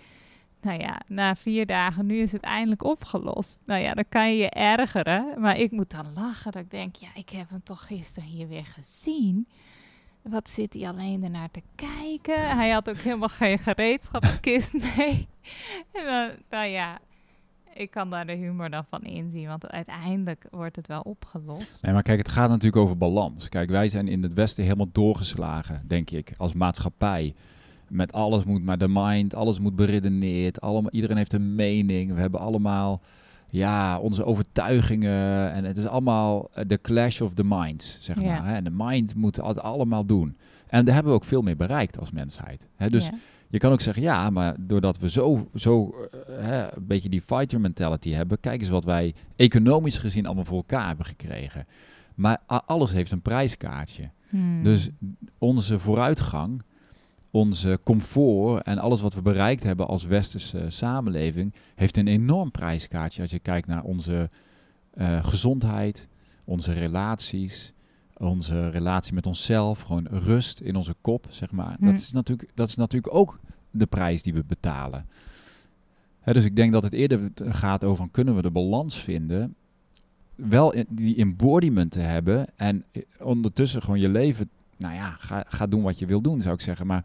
[0.64, 3.60] Nou ja, na vier dagen, nu is het eindelijk opgelost.
[3.66, 6.52] Nou ja, dan kan je je ergeren, maar ik moet dan lachen.
[6.52, 9.48] Dat ik denk, ja, ik heb hem toch gisteren hier weer gezien.
[10.22, 12.56] Wat zit hij alleen ernaar te kijken?
[12.56, 15.28] Hij had ook helemaal geen gereedschapskist mee.
[15.92, 16.98] En nou ja,
[17.74, 21.82] ik kan daar de humor dan van inzien, want uiteindelijk wordt het wel opgelost.
[21.82, 23.48] Nee, maar kijk, het gaat natuurlijk over balans.
[23.48, 27.34] Kijk, wij zijn in het Westen helemaal doorgeslagen, denk ik, als maatschappij.
[27.94, 30.60] Met alles moet maar de mind, alles moet beredeneerd.
[30.60, 32.14] Allemaal, iedereen heeft een mening.
[32.14, 33.00] We hebben allemaal
[33.50, 35.52] ja, onze overtuigingen.
[35.52, 38.26] En het is allemaal eh, de clash of the minds, zeg Ja.
[38.26, 38.46] maar.
[38.48, 38.54] Hè?
[38.54, 40.36] En de mind moet het allemaal doen.
[40.66, 42.68] En daar hebben we ook veel meer bereikt als mensheid.
[42.76, 42.90] Hè?
[42.90, 43.12] Dus Ja.
[43.48, 47.20] je kan ook zeggen, ja, maar doordat we zo, zo eh, hè, een beetje die
[47.20, 51.66] fighter mentality hebben, kijk eens wat wij economisch gezien allemaal voor elkaar hebben gekregen.
[52.14, 54.10] Maar alles heeft een prijskaartje.
[54.28, 54.62] Hmm.
[54.62, 54.88] Dus
[55.38, 56.62] onze vooruitgang,
[57.34, 63.22] onze comfort en alles wat we bereikt hebben als westerse samenleving, heeft een enorm prijskaartje
[63.22, 64.30] als je kijkt naar onze
[64.90, 66.08] eh, gezondheid,
[66.44, 67.72] onze relaties,
[68.16, 71.76] onze relatie met onszelf, gewoon rust in onze kop, zeg maar.
[71.78, 71.84] Hm.
[71.84, 73.38] Dat, is natuurlijk, dat is natuurlijk ook
[73.70, 75.06] de prijs die we betalen.
[76.20, 79.54] Hè, dus ik denk dat het eerder gaat over, kunnen we de balans vinden,
[80.34, 85.44] wel in- die embodiment te hebben en eh, ondertussen gewoon je leven, nou ja, ga,
[85.48, 86.86] ga doen wat je wil doen, zou ik zeggen.
[86.86, 87.04] Maar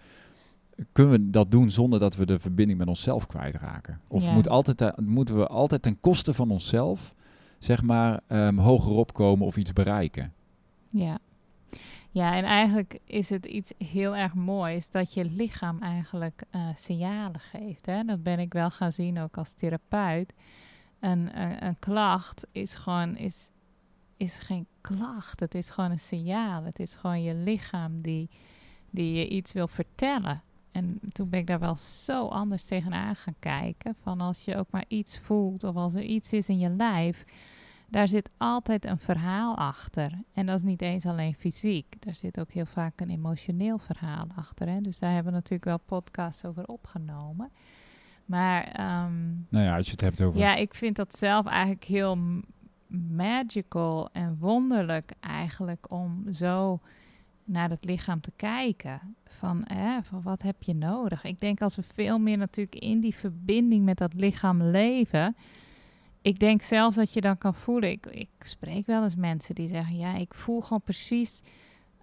[0.92, 4.00] kunnen we dat doen zonder dat we de verbinding met onszelf kwijtraken?
[4.08, 4.34] Of Ja.
[4.34, 7.13] moet altijd, eh, moeten we altijd ten koste van onszelf,
[7.60, 10.34] zeg maar, ehm hogerop komen of iets bereiken?
[10.89, 11.18] Ja.
[12.12, 17.39] Ja, en eigenlijk is het iets heel erg moois dat je lichaam eigenlijk eh, signalen
[17.39, 17.86] geeft.
[17.86, 18.04] Hè?
[18.04, 20.34] Dat ben ik wel gaan zien ook als therapeut.
[21.00, 23.52] Een, een, een klacht is gewoon, is,
[24.18, 25.39] is geen klacht.
[25.39, 26.63] Het is gewoon een signaal.
[26.63, 28.30] Het is gewoon je lichaam die,
[28.89, 30.42] die je iets wil vertellen.
[30.72, 33.96] En toen ben ik daar wel zo anders tegenaan gaan kijken.
[34.02, 37.26] Van als je ook maar iets voelt of als er iets is in je lijf,
[37.88, 40.12] daar zit altijd een verhaal achter.
[40.34, 41.96] En dat is niet eens alleen fysiek.
[42.00, 44.68] Daar zit ook heel vaak een emotioneel verhaal achter.
[44.68, 44.82] Hè?
[44.82, 47.52] Dus daar hebben we natuurlijk wel podcasts over opgenomen.
[48.26, 50.40] Maar ehm, Nou ja, als je het hebt over...
[50.40, 52.18] ja, ik vind dat zelf eigenlijk heel
[53.16, 56.80] magical en wonderlijk eigenlijk om zo
[57.50, 59.16] naar het lichaam te kijken.
[59.26, 61.24] Van, hè, van wat heb je nodig?
[61.24, 65.36] Ik denk als we veel meer natuurlijk in die verbinding met dat lichaam leven.
[66.22, 67.92] Ik denk zelfs dat je dan kan voelen.
[67.92, 71.42] Ik, ik spreek wel eens mensen die zeggen: Ja, ik voel gewoon precies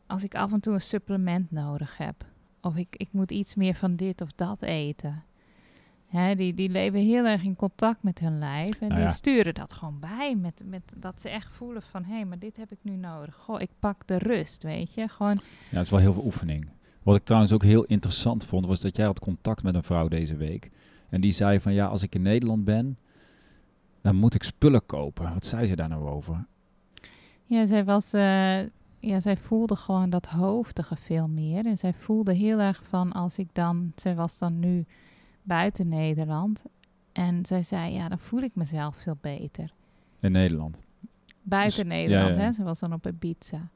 [0.06, 2.24] als ik af en toe een supplement nodig heb.
[2.60, 5.24] Of ik, ik moet iets meer van dit of dat eten.
[6.08, 8.80] Hè, die, die leven heel erg in contact met hun lijf.
[8.80, 9.14] En Nou die ja.
[9.14, 10.36] sturen dat gewoon bij.
[10.36, 12.04] Met, met dat ze echt voelen van...
[12.04, 13.34] hé, maar dit heb ik nu nodig.
[13.34, 15.08] Goh, ik pak de rust, weet je.
[15.08, 15.40] Gewoon,
[15.70, 16.68] Ja, het is wel heel veel oefening.
[17.02, 20.08] Wat ik trouwens ook heel interessant vond, was dat jij had contact met een vrouw
[20.08, 20.70] deze week.
[21.08, 22.98] En die zei van, ja, als ik in Nederland ben,
[24.00, 25.32] dan moet ik spullen kopen.
[25.32, 26.46] Wat zei ze daar nou over?
[27.44, 28.12] ja, zij was...
[28.12, 28.58] eh,
[28.98, 31.66] ja, zij voelde gewoon dat hoofdige veel meer.
[31.66, 33.92] En zij voelde heel erg van als ik dan...
[33.96, 34.86] Zij was dan nu
[35.46, 36.62] buiten Nederland.
[37.12, 39.72] En zij zei, ja, dan voel ik mezelf veel beter.
[40.20, 40.78] In Nederland.
[41.42, 42.40] Buiten Dus- Nederland, ja, ja.
[42.40, 42.52] hè.
[42.52, 43.68] Ze was dan op Ibiza.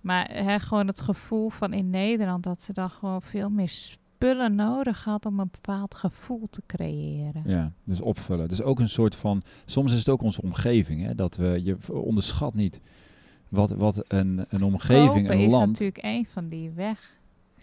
[0.00, 2.42] Maar hè, gewoon het gevoel van in Nederland...
[2.42, 5.26] dat ze dan gewoon veel meer spullen nodig had...
[5.26, 7.42] om een bepaald gevoel te creëren.
[7.44, 8.48] Ja, dus opvullen.
[8.48, 11.76] Dus ook een soort van, soms is het ook onze omgeving, hè, dat we, je
[11.92, 12.80] onderschat niet
[13.48, 17.12] wat, wat een, een omgeving, Kopen een is land, natuurlijk een van die weg.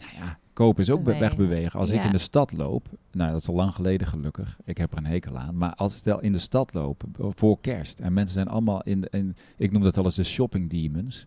[0.02, 1.28] Nou ja, kopen is ook Bewegen.
[1.28, 1.80] wegbewegen.
[1.80, 4.92] Als ik in de stad loop, nou dat is al lang geleden gelukkig, ik heb
[4.92, 8.34] er een hekel aan, maar als stel in de stad lopen voor kerst en mensen
[8.34, 11.26] zijn allemaal in, de, in ik noem dat wel eens de shopping demons,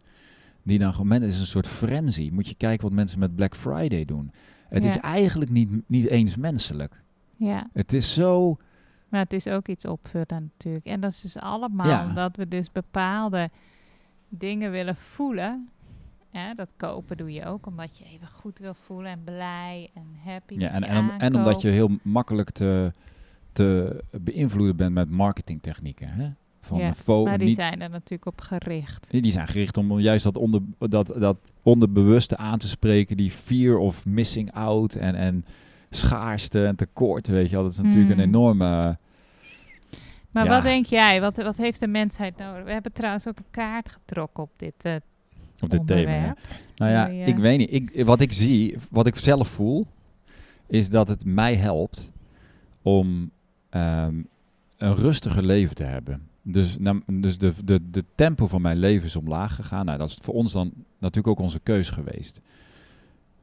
[0.62, 2.30] die dan gewoon, is een soort frenzy.
[2.32, 4.32] Moet je kijken wat mensen met Black Friday doen.
[4.68, 4.88] Het Ja.
[4.88, 7.02] is eigenlijk niet, niet eens menselijk.
[7.36, 8.56] Ja, Het is zo,
[9.08, 10.86] maar het is ook iets opvullen natuurlijk.
[10.86, 12.06] En dat is dus allemaal Ja.
[12.08, 13.50] omdat we dus bepaalde
[14.28, 15.68] dingen willen voelen.
[16.56, 20.54] Dat kopen doe je ook omdat je even goed wil voelen en blij en happy.
[20.58, 22.92] Ja, en, en, om- en omdat je heel makkelijk te,
[23.52, 26.08] te beïnvloeden bent met marketingtechnieken.
[26.08, 26.28] Hè?
[26.60, 29.06] Van Ja, fo- Maar die niet, zijn er natuurlijk op gericht.
[29.10, 33.76] die zijn gericht om juist dat, onder, dat, dat onderbewuste aan te spreken, die fear
[33.76, 35.44] of missing out en, en
[35.90, 37.62] schaarste en tekort, weet je wel.
[37.62, 38.18] Dat is natuurlijk Hmm.
[38.20, 38.98] een enorme...
[40.30, 40.50] Maar Ja.
[40.50, 41.20] wat denk jij?
[41.20, 42.64] Wat, wat heeft de mensheid nodig?
[42.64, 44.94] We hebben trouwens ook een kaart getrokken op dit eh,
[45.60, 46.14] op dit thema.
[46.14, 46.36] ja.
[46.76, 47.28] Nou ja, Mooi, eh.
[47.28, 47.72] ik weet niet.
[47.72, 49.86] Ik, wat ik zie, wat ik zelf voel,
[50.66, 52.12] is dat het mij helpt
[52.82, 53.30] om
[53.70, 54.22] ehm,
[54.76, 56.28] een rustiger leven te hebben.
[56.42, 59.84] Dus, dus de, de, de tempo van mijn leven is omlaag gegaan.
[59.84, 62.40] Nou, dat is voor ons dan natuurlijk ook onze keus geweest.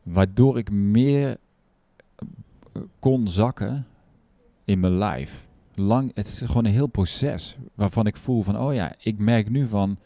[0.04, 1.38] Waardoor ik meer
[2.16, 3.86] eh, kon zakken
[4.66, 5.48] in mijn lijf.
[5.76, 9.50] Lang, het is gewoon een heel proces waarvan ik voel van, oh ja, ik merk
[9.50, 9.98] nu van,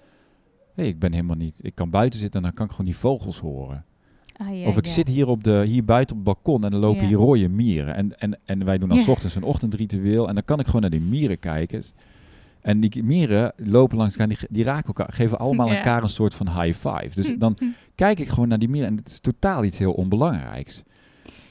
[0.75, 2.97] hé, ik ben helemaal niet, ik kan buiten zitten en dan kan ik gewoon die
[2.97, 3.85] vogels horen.
[4.37, 4.91] Ah, ja, of ik ja.
[4.91, 7.07] zit hier, op de, hier buiten op het balkon en er lopen Ja.
[7.07, 7.95] hier rode mieren.
[7.95, 10.81] En, en, en wij doen dan s ochtends een ochtendritueel en dan kan ik gewoon
[10.81, 11.83] naar die mieren kijken.
[12.61, 16.35] En die mieren lopen langs elkaar, die, die raken elkaar, geven allemaal elkaar een soort
[16.35, 17.09] van high five.
[17.13, 17.57] Dus dan
[17.95, 20.83] kijk ik gewoon naar die mieren en het is totaal iets heel onbelangrijks.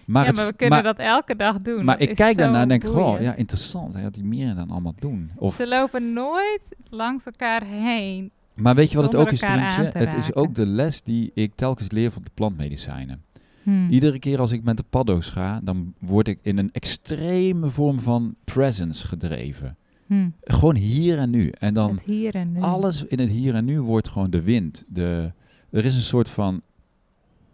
[0.05, 1.85] Maar, ja, het, maar we kunnen maar, dat elke dag doen.
[1.85, 4.71] maar Dat ik kijk daarna en denk, gewoon, ja, interessant hè, wat die mieren dan
[4.71, 5.31] allemaal doen.
[5.37, 8.31] Of, Ze lopen nooit langs elkaar heen.
[8.55, 9.91] Maar weet je wat het ook is, Trientje?
[9.93, 13.23] Het is ook de les die ik telkens leer van de plantmedicijnen.
[13.63, 13.91] Hmm.
[13.91, 18.01] Iedere keer als ik met de paddo's ga, dan word ik in een extreme vorm
[18.01, 19.77] van presence gedreven.
[20.07, 20.35] Hmm.
[20.43, 21.49] Gewoon hier en nu.
[21.49, 22.61] En dan Het hier en nu.
[22.61, 24.85] alles in het hier en nu wordt gewoon de wind.
[24.89, 25.33] De,
[25.71, 26.63] er is een soort van,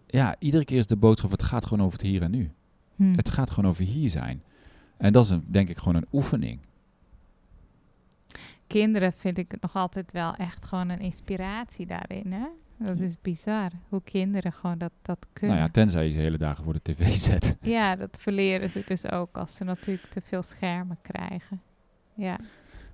[0.06, 2.50] ja, iedere keer is de boodschap, het gaat gewoon over het hier en nu.
[2.96, 3.16] Hmm.
[3.16, 4.42] Het gaat gewoon over hier zijn.
[4.96, 6.58] En dat is een, denk ik gewoon een oefening.
[8.70, 12.32] Kinderen vind ik nog altijd wel echt gewoon een inspiratie daarin.
[12.32, 12.46] Hè?
[12.78, 13.70] Dat is bizar.
[13.88, 15.56] Hoe kinderen gewoon dat, dat kunnen.
[15.56, 17.56] Nou ja, tenzij je ze hele dagen voor de tv zet.
[17.60, 21.60] Ja, dat verleren ze dus ook als ze natuurlijk te veel schermen krijgen.
[22.14, 22.38] Ja,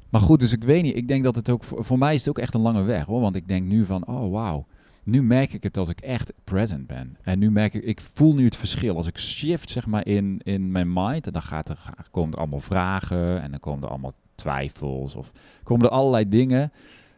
[0.09, 0.97] Maar goed, dus ik weet niet.
[0.97, 3.05] Ik denk dat het ook, voor, voor mij is het ook echt een lange weg
[3.05, 3.21] hoor.
[3.21, 4.67] Want ik denk nu van, oh wauw.
[5.03, 7.17] Nu merk ik het dat ik echt present ben.
[7.23, 8.97] En nu merk ik, ik voel nu het verschil.
[8.97, 11.27] Als ik shift zeg maar in, in mijn mind.
[11.27, 11.79] En dan gaat er,
[12.11, 13.43] komen er allemaal vragen.
[13.43, 15.15] En dan komen er allemaal twijfels.
[15.15, 15.33] Of
[15.63, 16.73] komen er allerlei dingen.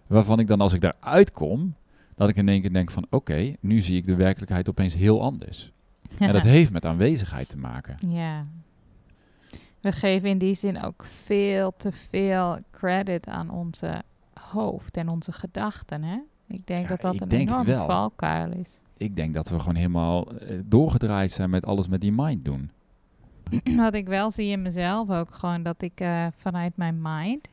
[0.06, 1.74] Waarvan ik dan als ik daaruit kom.
[2.14, 3.54] Dat ik in één keer denk van, oké.
[3.60, 5.72] nu zie ik de werkelijkheid opeens heel anders.
[6.18, 7.96] En dat heeft met aanwezigheid te maken.
[8.08, 8.40] ja.
[9.80, 14.02] We geven in die zin ook veel te veel credit aan onze
[14.40, 16.02] hoofd en onze gedachten.
[16.02, 16.18] Hè?
[16.46, 18.78] Ik denk Ja, dat dat een enorme valkuil is.
[18.96, 22.70] Ik denk dat we gewoon helemaal eh, doorgedraaid zijn met alles met die mind doen.
[23.76, 27.48] Wat ik wel zie in mezelf ook gewoon dat ik eh, vanuit mijn mind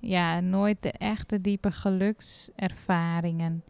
[0.00, 3.62] ja, nooit de echte diepe gelukservaringen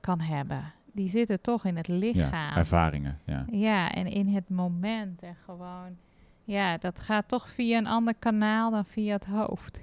[0.00, 0.72] kan hebben.
[0.92, 2.30] Die zitten toch in het lichaam.
[2.30, 3.18] Ja, ervaringen.
[3.24, 3.44] Ja.
[3.50, 5.96] Ja, en in het moment en gewoon,
[6.44, 9.80] ja, dat gaat toch via een ander kanaal dan via het hoofd.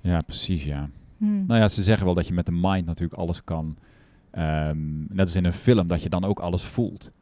[0.00, 0.88] ja, precies ja.
[1.18, 1.46] Hm.
[1.46, 3.76] Nou ja, ze zeggen wel dat je met de mind natuurlijk alles kan.
[4.30, 7.12] ehm, net als in een film, dat je dan ook alles voelt.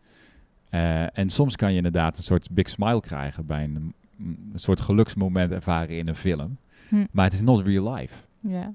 [0.77, 4.81] Eh, en soms kan je inderdaad een soort big smile krijgen bij een, een soort
[4.81, 6.57] geluksmoment ervaren in een film.
[6.89, 7.05] Hm.
[7.11, 8.15] Maar het is not real life.
[8.41, 8.75] Ja,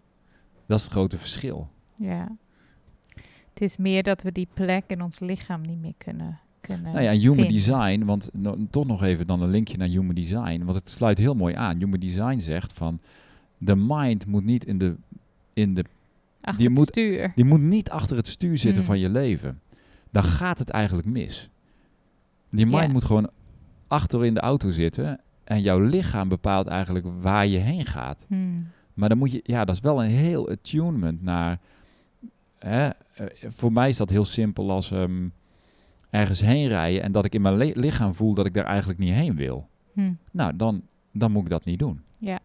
[0.65, 1.69] Dat is het grote verschil.
[1.95, 2.27] ja.
[3.53, 7.01] Het is meer dat we die plek in ons lichaam niet meer kunnen, kunnen Nou
[7.03, 7.53] ja, human vinden.
[7.53, 11.17] design, want no- toch nog even dan een linkje naar human design, want het sluit
[11.17, 11.77] heel mooi aan.
[11.77, 12.99] Human design zegt van
[13.57, 14.95] de mind moet niet in de,
[15.53, 15.83] in de
[16.41, 17.31] Achter je het moet- stuur.
[17.35, 18.87] Die moet niet achter het stuur zitten Mm.
[18.87, 19.59] van je leven.
[20.09, 21.49] Dan gaat het eigenlijk mis.
[22.51, 22.91] Die mind Ja.
[22.91, 23.29] moet gewoon
[23.87, 25.19] achter in de auto zitten.
[25.43, 28.25] En jouw lichaam bepaalt eigenlijk waar je heen gaat.
[28.27, 28.35] Hm.
[28.93, 31.59] Maar dan moet je, ja, dat is wel een heel attunement naar.
[32.59, 35.27] Hè, eh, voor mij is dat heel simpel als ehm,
[36.09, 38.99] ergens heen rijden en dat ik in mijn li- lichaam voel dat ik daar eigenlijk
[38.99, 39.67] niet heen wil.
[39.93, 40.13] Hm.
[40.31, 40.81] Nou, dan,
[41.11, 42.01] dan moet ik dat niet doen.
[42.17, 42.39] Ja.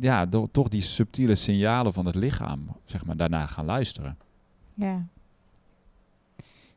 [0.00, 4.16] Ja, door toch die subtiele signalen van het lichaam, zeg maar, daarna gaan luisteren.
[4.74, 5.06] Ja.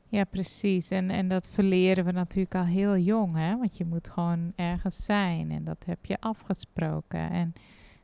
[0.09, 0.89] Ja, precies.
[0.89, 3.57] En, en dat verleren we natuurlijk al heel jong, hè?
[3.57, 7.29] Want je moet gewoon ergens zijn en dat heb je afgesproken.
[7.29, 7.53] En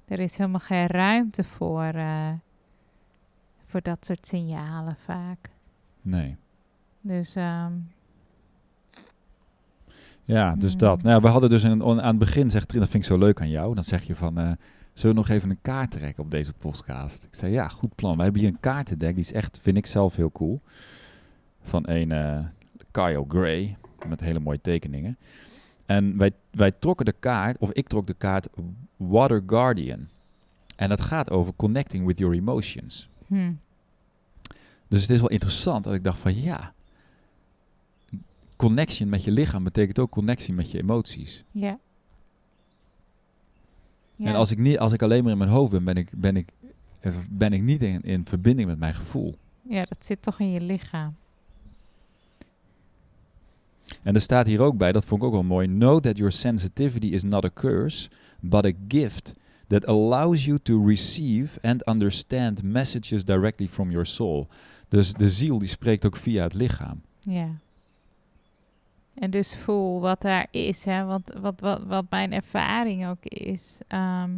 [0.08, 2.30] er is helemaal geen ruimte voor, eh,
[3.66, 5.50] voor dat soort signalen vaak.
[6.02, 6.36] Nee.
[7.02, 7.72] Dus ehm,
[10.26, 10.80] Ja, dus Mm.
[10.80, 11.02] dat.
[11.02, 13.18] Nou, ja, we hadden dus een, aan het begin, zegt Trin, dat vind ik zo
[13.18, 13.76] leuk aan jou.
[13.76, 14.52] Dan zeg je van, eh,
[14.94, 17.24] zullen we nog even een kaart trekken op deze podcast?
[17.24, 18.18] Ik zei, ja, goed plan.
[18.18, 20.62] We hebben hier een kaartendek, die is echt, vind ik zelf heel cool.
[21.64, 22.46] Van een eh
[22.92, 25.18] Kyle Gray, met hele mooie tekeningen.
[25.86, 28.48] En wij, wij trokken de kaart, of ik trok de kaart
[28.98, 30.08] Water Guardian.
[30.76, 33.10] En dat gaat over connecting with your emotions.
[33.28, 33.52] hm,
[34.88, 36.74] Dus het is wel interessant dat ik dacht van, ja,
[38.56, 41.44] connection met je lichaam betekent ook connectie met je emoties.
[41.52, 41.80] ja.
[44.16, 44.28] Ja.
[44.28, 46.36] En als ik, niet, als ik alleen maar in mijn hoofd ben, ben ik, ben
[46.36, 46.50] ik,
[47.00, 49.36] eh, ben ik niet in, in verbinding met mijn gevoel.
[49.62, 51.16] ja, dat zit toch in je lichaam.
[54.04, 55.68] En er staat hier ook bij, dat vond ik ook wel mooi.
[55.68, 60.86] Know that your sensitivity is not a curse, but a gift that allows you to
[60.88, 64.48] receive and understand messages directly from your soul.
[64.88, 67.02] Dus de ziel die spreekt ook via het lichaam.
[67.20, 67.48] Ja.
[69.14, 71.04] En dus voel wat daar is, hè?
[71.04, 74.32] Want wat, wat, wat mijn ervaring ook is, ehm,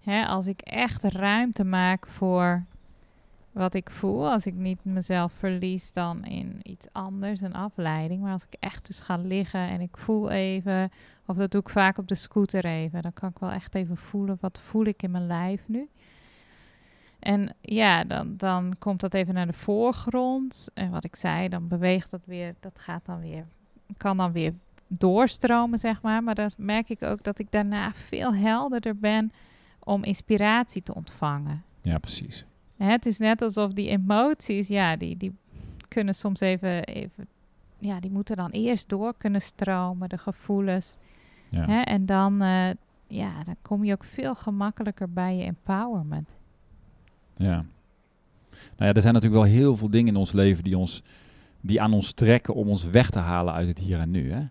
[0.00, 2.64] hè, als ik echt ruimte maak voor
[3.54, 8.32] wat ik voel, als ik niet mezelf verlies dan in iets anders, een afleiding, maar
[8.32, 10.90] als ik echt dus ga liggen en ik voel even,
[11.26, 13.96] of dat doe ik vaak op de scooter even, dan kan ik wel echt even
[13.96, 15.88] voelen, wat voel ik in mijn lijf nu?
[17.24, 20.68] En ja, dan, dan komt dat even naar de voorgrond.
[20.74, 23.46] En wat ik zei, dan beweegt dat weer, dat gaat dan weer,
[23.96, 24.54] kan dan weer
[24.86, 26.22] doorstromen, zeg maar.
[26.22, 29.32] Maar dan merk ik ook dat ik daarna veel helderder ben
[29.78, 31.62] om inspiratie te ontvangen.
[31.82, 32.44] Ja, precies.
[32.76, 35.32] Hè, Het is net alsof die emoties, ja, die, die
[35.88, 37.26] kunnen soms even, even,
[37.78, 40.96] ja, die moeten dan eerst door kunnen stromen, de gevoelens.
[41.48, 41.66] Ja.
[41.66, 42.70] Hè, en dan, eh,
[43.06, 46.36] ja, dan kom je ook veel gemakkelijker bij je empowerment.
[47.34, 47.64] Ja.
[48.50, 51.02] Nou ja, er zijn natuurlijk wel heel veel dingen in ons leven die, ons,
[51.60, 54.32] die aan ons trekken om ons weg te halen uit het hier en nu.
[54.32, 54.44] Hè?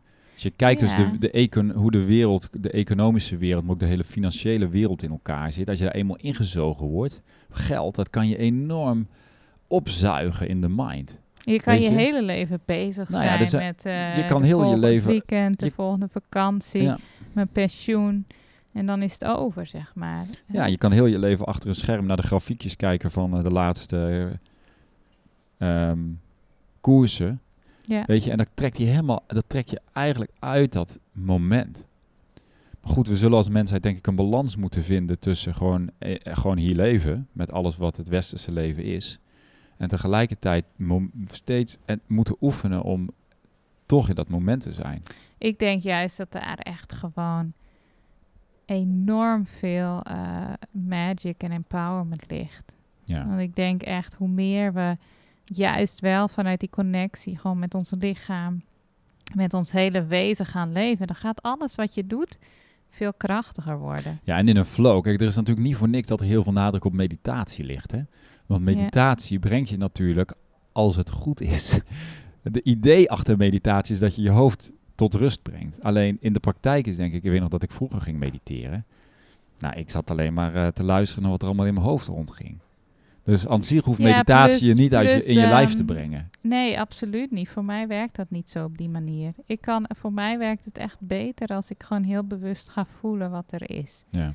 [0.43, 3.85] Je kijkt dus de, de econ, hoe de wereld, de economische wereld, maar ook de
[3.85, 5.69] hele financiële wereld in elkaar zit.
[5.69, 9.07] Als je daar eenmaal ingezogen wordt, geld, dat kan je enorm
[9.67, 11.19] opzuigen in de mind.
[11.45, 11.89] Je kan je, je?
[11.89, 15.65] hele leven bezig Nou zijn met eh je kan de heel je leven- weekend, de
[15.65, 16.97] je- volgende vakantie, Ja.
[17.33, 18.25] mijn pensioen.
[18.73, 20.25] En dan is het over, zeg maar.
[20.47, 23.43] ja, je kan heel je leven achter een scherm naar de grafiekjes kijken van eh,
[23.43, 24.37] de laatste
[25.57, 25.99] eh, ehm,
[26.81, 27.41] koersen.
[27.85, 28.03] Ja.
[28.05, 31.85] Weet je, en dat trekt je helemaal, dat trekt je eigenlijk uit dat moment.
[32.81, 36.15] Maar goed, we zullen als mensheid denk ik een balans moeten vinden tussen gewoon, eh,
[36.23, 39.19] eh, gewoon hier leven, met alles wat het westerse leven is.
[39.77, 40.65] En tegelijkertijd
[41.31, 43.09] steeds en moeten oefenen om
[43.85, 45.01] toch in dat moment te zijn.
[45.37, 47.53] Ik denk juist dat daar echt gewoon
[48.65, 52.71] enorm veel eh, magic en empowerment ligt.
[53.03, 54.97] Ja, Want ik denk echt, hoe meer we
[55.43, 58.63] juist wel vanuit die connectie, gewoon met ons lichaam,
[59.35, 62.37] met ons hele wezen gaan leven, dan gaat alles wat je doet
[62.89, 64.19] veel krachtiger worden.
[64.23, 65.01] ja en in een flow.
[65.01, 67.91] Kijk, er is natuurlijk niet voor niks dat er heel veel nadruk op meditatie ligt.
[67.91, 68.01] Hè?
[68.45, 70.33] Want meditatie brengt je natuurlijk,
[70.71, 71.79] als het goed is.
[72.41, 75.83] De idee achter meditatie is dat je je hoofd tot rust brengt.
[75.83, 78.85] Alleen in de praktijk is denk ik, ik weet nog dat ik vroeger ging mediteren.
[79.59, 82.07] Nou, ik zat alleen maar eh, te luisteren naar wat er allemaal in mijn hoofd
[82.07, 82.57] rondging.
[83.23, 85.75] Dus aan zich hoeft Ja, meditatie plus- je niet uit je, in je lijf ehm,
[85.75, 86.29] te brengen.
[86.41, 87.49] Nee, absoluut niet.
[87.49, 89.33] Voor mij werkt dat niet zo op die manier.
[89.45, 93.31] Ik kan, voor mij werkt het echt beter als ik gewoon heel bewust ga voelen
[93.31, 94.03] wat er is.
[94.09, 94.33] Ja,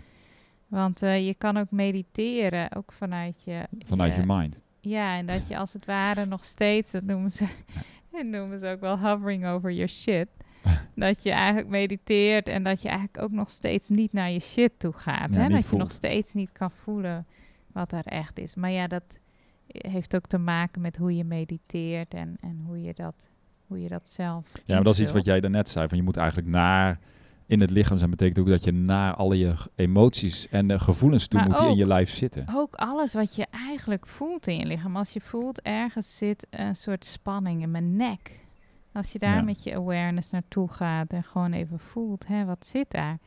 [0.67, 3.67] Want eh, je kan ook mediteren, ook vanuit je...
[3.87, 4.61] vanuit je mind.
[4.81, 7.47] Ja, en dat je als het ware nog steeds, dat noemen ze,
[8.13, 10.29] dat noemen ze ook wel hovering over your shit.
[10.95, 14.73] dat je eigenlijk mediteert en dat je eigenlijk ook nog steeds niet naar je shit
[14.79, 15.35] toe gaat.
[15.35, 15.49] Ja, hè?
[15.49, 17.27] Dat je nog steeds niet kan voelen
[17.79, 18.55] wat er echt is.
[18.55, 19.05] Maar ja, dat
[19.67, 23.15] heeft ook te maken met hoe je mediteert en, en hoe, je dat,
[23.67, 24.45] hoe je dat zelf.
[24.65, 25.89] Ja, maar dat is iets wat jij daarnet zei.
[25.89, 26.99] Van je moet eigenlijk naar
[27.47, 28.11] in het lichaam zijn.
[28.11, 31.69] Betekent ook dat je naar alle je emoties en eh, gevoelens toe Maar moet die
[31.69, 32.45] in je lijf zitten.
[32.55, 34.97] Ook alles wat je eigenlijk voelt in je lichaam.
[34.97, 38.47] Als je voelt ergens zit een soort spanning in mijn nek.
[38.93, 39.43] Als je daar Ja.
[39.43, 43.19] met je awareness naartoe gaat en gewoon even voelt, hè, wat zit daar?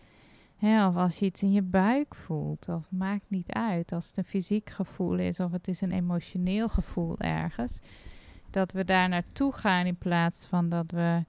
[0.61, 3.91] Of als je iets in je buik voelt, of maakt niet uit.
[3.91, 7.79] Als het een fysiek gevoel is of het is een emotioneel gevoel ergens.
[8.49, 11.23] Dat we daar naartoe gaan in plaats van dat we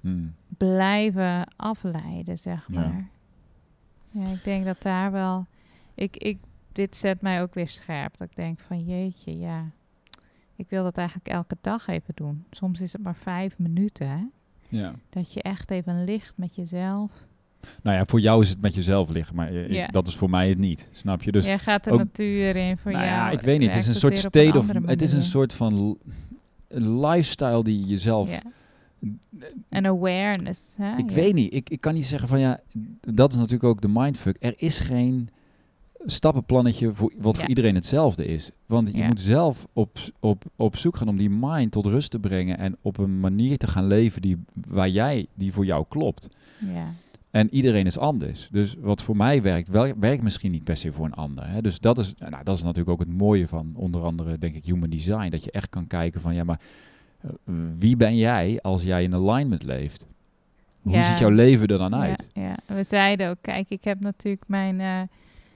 [0.00, 0.34] Hmm.
[0.56, 3.08] blijven afleiden, zeg maar.
[4.10, 5.46] Ja, ik denk dat daar wel...
[5.94, 6.38] Ik, ik,
[6.72, 8.16] dit zet mij ook weer scherp.
[8.16, 9.70] Dat ik denk van jeetje, ja.
[10.56, 12.44] Ik wil dat eigenlijk elke dag even doen.
[12.50, 14.24] Soms is het maar vijf minuten, hè.
[14.68, 14.94] Ja.
[15.08, 17.26] Dat je echt even ligt met jezelf.
[17.82, 19.86] Nou ja, voor jou is het met jezelf liggen, maar eh, ik- Ja.
[19.86, 20.88] dat is voor mij het niet.
[20.92, 21.32] Snap je?
[21.32, 23.16] Dus Jij gaat de ook- natuur in voor nou jou.
[23.16, 23.68] ja, ik weet niet.
[23.70, 24.66] Het is een soort state of.
[24.86, 25.98] Het is een soort van
[26.78, 28.30] lifestyle die je zelf.
[28.30, 28.40] Ja.
[29.68, 30.96] Een awareness, hè.
[30.96, 31.14] Ik Ja.
[31.14, 31.54] weet niet.
[31.54, 32.60] Ik, ik kan niet zeggen van ja.
[33.00, 34.36] Dat is natuurlijk ook de mindfuck.
[34.40, 35.28] Er is geen
[36.06, 37.40] stappenplannetje voor wat Ja.
[37.40, 38.50] voor iedereen hetzelfde is.
[38.66, 39.06] Want je Ja.
[39.06, 42.76] moet zelf op, op, op zoek gaan om die mind tot rust te brengen en
[42.82, 44.36] op een manier te gaan leven die
[44.68, 46.28] waar jij die voor jou klopt.
[46.58, 46.84] Ja.
[47.30, 48.48] En iedereen is anders.
[48.52, 51.48] Dus wat voor mij werkt, wel, werkt misschien niet per se voor een ander.
[51.48, 51.60] Hè?
[51.62, 54.64] Dus dat is, nou, dat is natuurlijk ook het mooie van onder andere, denk ik,
[54.64, 55.28] human design.
[55.28, 56.60] Dat je echt kan kijken van, ja, maar
[57.20, 57.30] eh,
[57.78, 60.06] wie ben jij als jij in alignment leeft?
[60.82, 61.02] Hoe Ja.
[61.02, 62.28] ziet jouw leven er dan uit?
[62.32, 64.80] Ja, ja, we zeiden ook, kijk, ik heb natuurlijk mijn...
[64.80, 65.00] eh,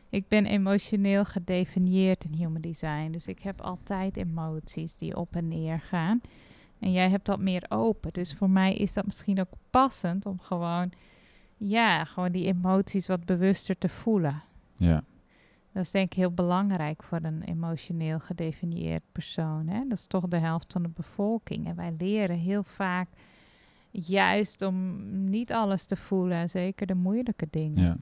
[0.08, 3.10] ik ben emotioneel gedefinieerd in human design.
[3.10, 6.20] Dus ik heb altijd emoties die op en neer gaan.
[6.78, 8.12] En jij hebt dat meer open.
[8.12, 10.92] Dus voor mij is dat misschien ook passend om gewoon...
[11.66, 14.42] Ja, gewoon die emoties wat bewuster te voelen.
[14.74, 15.04] Ja.
[15.72, 19.68] Dat is denk ik heel belangrijk voor een emotioneel gedefinieerd persoon.
[19.68, 19.80] Hè?
[19.88, 21.66] Dat is toch de helft van de bevolking.
[21.66, 23.08] En wij leren heel vaak
[23.90, 25.00] juist om
[25.30, 27.82] niet alles te voelen, zeker de moeilijke dingen.
[27.82, 27.96] ja.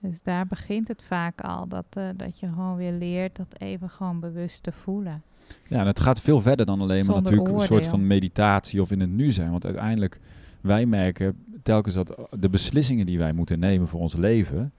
[0.00, 3.90] Dus daar begint het vaak al, dat, eh, dat je gewoon weer leert dat even
[3.90, 5.22] gewoon bewust te voelen.
[5.68, 8.90] Ja, en het gaat veel verder dan alleen maar natuurlijk een soort van meditatie of
[8.90, 9.50] in het nu zijn.
[9.50, 10.20] Want uiteindelijk,
[10.60, 14.72] wij merken telkens dat de beslissingen die wij moeten nemen voor ons leven,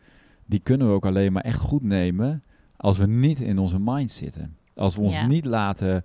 [0.45, 2.43] die kunnen we ook alleen maar echt goed nemen
[2.77, 4.55] als we niet in onze mind zitten.
[4.75, 5.25] Als we ons Ja.
[5.25, 6.03] niet laten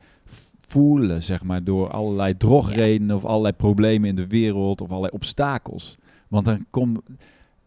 [0.59, 5.99] voelen, zeg maar, door allerlei drogredenen of allerlei problemen in de wereld of allerlei obstakels.
[6.29, 7.01] Want dan komt,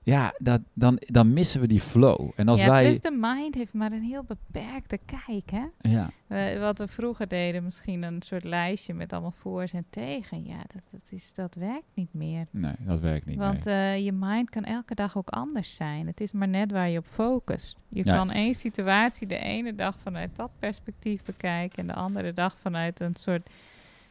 [0.07, 2.31] ja, dat, dan, dan missen we die flow.
[2.35, 5.65] En als ja, wij, plus de mind heeft maar een heel beperkte kijk, hè?
[5.91, 10.45] ja, wat we vroeger deden, misschien een soort lijstje met allemaal voor's en tegen.
[10.45, 12.45] Ja, dat, dat, is, dat werkt niet meer.
[12.51, 13.37] nee, dat werkt niet.
[13.37, 13.95] Want nee.
[13.95, 16.07] eh, je mind kan elke dag ook anders zijn.
[16.07, 17.77] Het is maar net waar je op focust.
[17.89, 18.15] Je Ja.
[18.15, 21.77] kan één situatie de ene dag vanuit dat perspectief bekijken...
[21.77, 23.49] en de andere dag vanuit een soort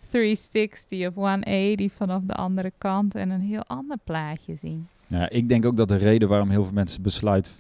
[0.08, 3.14] 360 of 180 vanaf de andere kant...
[3.14, 4.88] en een heel ander plaatje zien.
[5.08, 7.50] Ja, ik denk ook dat de reden waarom heel veel mensen besluit,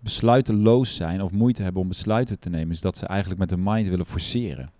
[0.00, 3.56] besluiteloos zijn of moeite hebben om besluiten te nemen, is dat ze eigenlijk met de
[3.56, 4.70] mind willen forceren.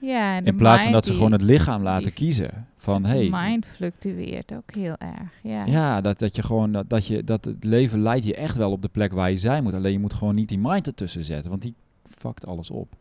[0.00, 2.66] Ja, In plaats van dat ze gewoon het lichaam laten kiezen.
[2.76, 5.64] Van de hey, mind fluctueert ook heel erg, ja.
[5.66, 8.70] ja, dat, dat je gewoon dat, dat je dat het leven leidt je echt wel
[8.70, 9.74] op de plek waar je zijn moet.
[9.74, 11.74] Alleen je moet gewoon niet die mind ertussen zetten, want die
[12.18, 12.92] fuckt alles op.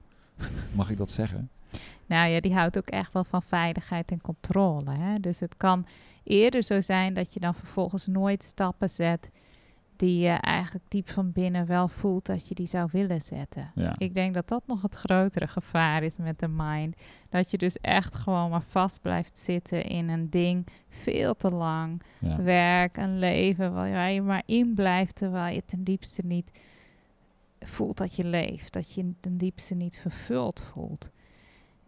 [0.75, 1.49] Mag ik dat zeggen?
[2.05, 4.91] Nou ja, die houdt ook echt wel van veiligheid en controle.
[4.91, 5.15] Hè?
[5.15, 5.85] Dus het kan
[6.23, 9.29] eerder zo zijn dat je dan vervolgens nooit stappen zet
[9.99, 13.71] die je eigenlijk diep van binnen wel voelt dat je die zou willen zetten.
[13.75, 13.95] Ja.
[13.97, 16.95] Ik denk dat dat nog het grotere gevaar is met de mind.
[17.29, 22.01] Dat je dus echt gewoon maar vast blijft zitten in een ding veel te lang.
[22.19, 22.41] Ja.
[22.41, 26.51] Werk, een leven waar waar je maar in blijft terwijl je ten diepste niet
[27.59, 28.73] voelt dat je leeft.
[28.73, 31.11] Dat je ten diepste niet vervuld voelt.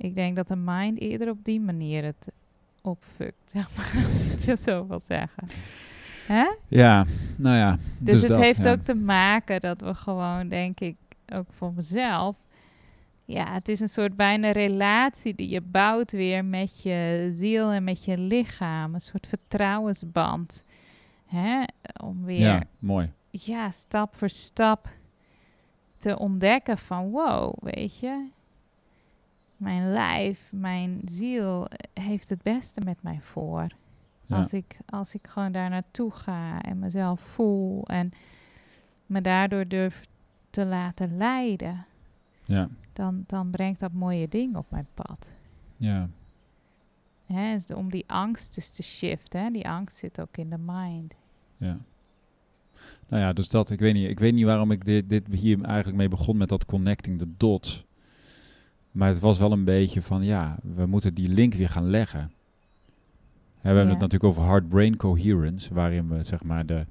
[0.02, 2.28] Ik denk dat de mind eerder op die manier het
[2.82, 5.48] opfukt, zeg maar, als je het je zo wil zeggen.
[6.28, 6.52] Hè?
[6.68, 7.06] ja,
[7.38, 7.78] nou ja.
[8.00, 8.72] Dus, het dat, heeft ja.
[8.72, 10.96] ook te maken dat we gewoon, denk ik,
[11.34, 12.38] ook voor mezelf,
[13.26, 17.84] ja, het is een soort bijna relatie die je bouwt weer met je ziel en
[17.84, 18.94] met je lichaam.
[18.94, 20.64] Een soort vertrouwensband.
[21.26, 21.64] Hè?
[22.04, 22.64] Om weer, Ja, ja.
[22.80, 23.12] mooi.
[23.70, 24.88] stap voor stap
[25.98, 28.30] te ontdekken van wow, weet je.
[29.62, 33.68] Mijn lijf, mijn ziel eh, heeft het beste met mij voor.
[34.26, 34.38] Ja.
[34.38, 38.12] Als, ik, als ik gewoon daar naartoe ga en mezelf voel en
[39.06, 40.06] me daardoor durf
[40.50, 41.86] te laten leiden,
[42.46, 45.32] Ja, dan, dan brengt dat mooie ding op mijn pad.
[45.78, 46.10] ja,
[47.26, 49.42] Hè, is om die angst dus te shiften.
[49.44, 49.50] Hè?
[49.50, 51.14] Die angst zit ook in de mind.
[51.58, 51.78] ja.
[53.08, 55.64] Nou ja, dus dat, ik weet niet, ik weet niet waarom ik dit, dit hier
[55.64, 57.86] eigenlijk mee begon met dat connecting the dots.
[58.92, 62.20] Maar het was wel een beetje van, ja, we moeten die link weer gaan leggen.
[62.20, 63.90] Hè, we hebben Ja.
[63.92, 66.86] het natuurlijk over heart-brain coherence, waarin we zeg maar de,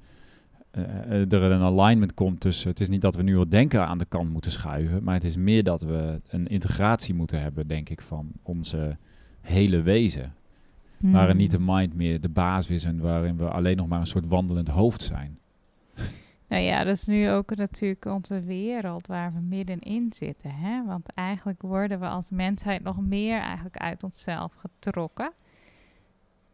[0.71, 2.69] eh, eh, er een alignment komt tussen.
[2.69, 5.23] Het is niet dat we nu wat denken aan de kant moeten schuiven, maar het
[5.23, 8.97] is meer dat we een integratie moeten hebben, denk ik, van onze
[9.41, 10.33] hele wezen.
[10.97, 11.37] Waarin Hmm.
[11.37, 14.27] niet de mind meer de baas is en waarin we alleen nog maar een soort
[14.27, 15.37] wandelend hoofd zijn.
[16.51, 20.51] Nou ja, dat is nu ook natuurlijk onze wereld waar we middenin zitten.
[20.51, 20.85] Hè?
[20.85, 25.31] Want eigenlijk worden we als mensheid nog meer eigenlijk uit onszelf getrokken.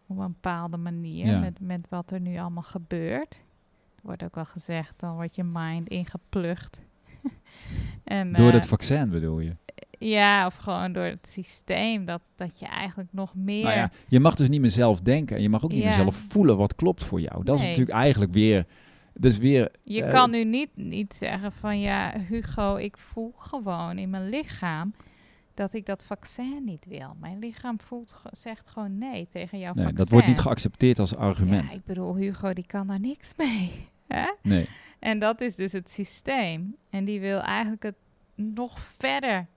[0.07, 1.39] Op een bepaalde manier Ja.
[1.39, 3.33] met, met wat er nu allemaal gebeurt.
[3.95, 6.81] Er wordt ook wel gezegd, dan wordt je mind ingeplucht.
[8.03, 9.55] en, Door eh, dat vaccin bedoel je?
[9.99, 12.05] Ja, of gewoon door het systeem.
[12.05, 13.63] Dat, dat je eigenlijk nog meer...
[13.63, 15.93] Nou ja, je mag dus niet meer zelf denken en je mag ook niet meer
[15.93, 17.43] zelf voelen wat klopt voor jou.
[17.43, 18.65] Dat is natuurlijk eigenlijk weer,
[19.19, 23.97] dus weer, Je Eh, kan nu niet, niet zeggen van ja, Hugo, ik voel gewoon
[23.97, 24.93] in mijn lichaam
[25.53, 27.15] dat ik dat vaccin niet wil.
[27.19, 30.03] Mijn lichaam voelt, zegt gewoon nee tegen jouw nee, vaccin.
[30.03, 31.71] dat wordt niet geaccepteerd als argument.
[31.71, 33.71] Ja, ik bedoel, Hugo die kan daar niks mee.
[34.07, 34.33] Hè?
[34.41, 34.67] Nee,
[34.99, 36.75] En dat is dus het systeem.
[36.89, 37.95] En die wil eigenlijk het
[38.35, 39.47] nog verder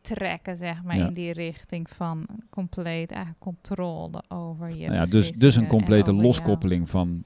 [0.00, 1.06] trekken, zeg maar, Ja.
[1.06, 6.10] in die richting van compleet eigenlijk controle over je nou ja, dus, dus een complete
[6.10, 6.22] jou.
[6.22, 7.24] loskoppeling van,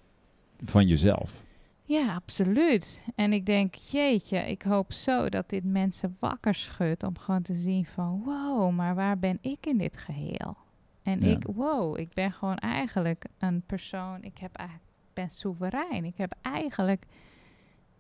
[0.64, 1.45] van jezelf.
[1.89, 3.05] Ja, absoluut.
[3.14, 7.55] En ik denk, jeetje, ik hoop zo dat dit mensen wakker schudt om gewoon te
[7.55, 10.57] zien van, wow, maar waar ben ik in dit geheel?
[11.03, 11.26] En Ja.
[11.26, 16.05] ik, wow, ik ben gewoon eigenlijk een persoon, ik heb eigenlijk, ben soeverein.
[16.05, 17.05] Ik heb eigenlijk,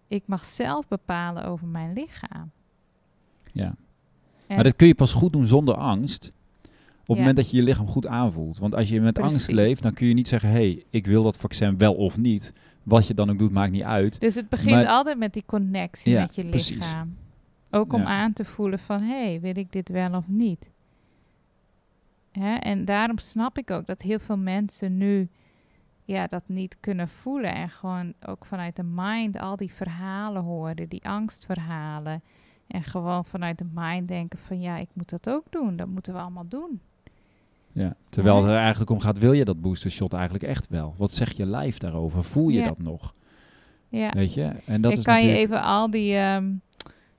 [0.08, 2.50] ik mag zelf bepalen over mijn lichaam.
[3.52, 3.74] Ja.
[4.46, 6.32] En- Maar dat kun je pas goed doen zonder angst.
[6.64, 7.16] Op het Ja.
[7.16, 8.58] moment dat je je lichaam goed aanvoelt.
[8.58, 11.22] Want als je met angst leeft, dan kun je niet zeggen: hé, hey, ik wil
[11.22, 12.52] dat vaccin wel of niet.
[12.86, 14.20] Wat je dan ook doet, maakt niet uit.
[14.20, 16.76] Dus het begint Maar- altijd met die connectie Ja, met je precies.
[16.76, 17.16] lichaam.
[17.70, 18.06] Ook om Ja.
[18.06, 20.70] aan te voelen van, hé, hey, wil ik dit wel of niet?
[22.32, 22.54] Hè?
[22.54, 25.28] En daarom snap ik ook dat heel veel mensen nu
[26.04, 27.54] ja, dat niet kunnen voelen.
[27.54, 32.22] En gewoon ook vanuit de mind al die verhalen horen, die angstverhalen.
[32.66, 35.76] En gewoon vanuit de mind denken van, ja, ik moet dat ook doen.
[35.76, 36.80] Dat moeten we allemaal doen.
[37.76, 37.96] Ja.
[38.08, 40.94] Terwijl het er eigenlijk om gaat: wil je dat booster shot eigenlijk echt wel?
[40.96, 42.24] Wat zegt je lijf daarover?
[42.24, 42.64] Voel je Ja.
[42.66, 43.14] dat nog?
[43.88, 44.10] Ja.
[44.10, 44.52] Weet je?
[44.66, 45.38] En dat ik is kan natuurlijk.
[45.40, 46.52] je even al die ehm,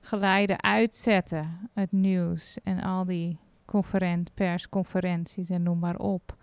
[0.00, 6.36] geluiden uitzetten, het nieuws en al die conferent, persconferenties en noem maar op.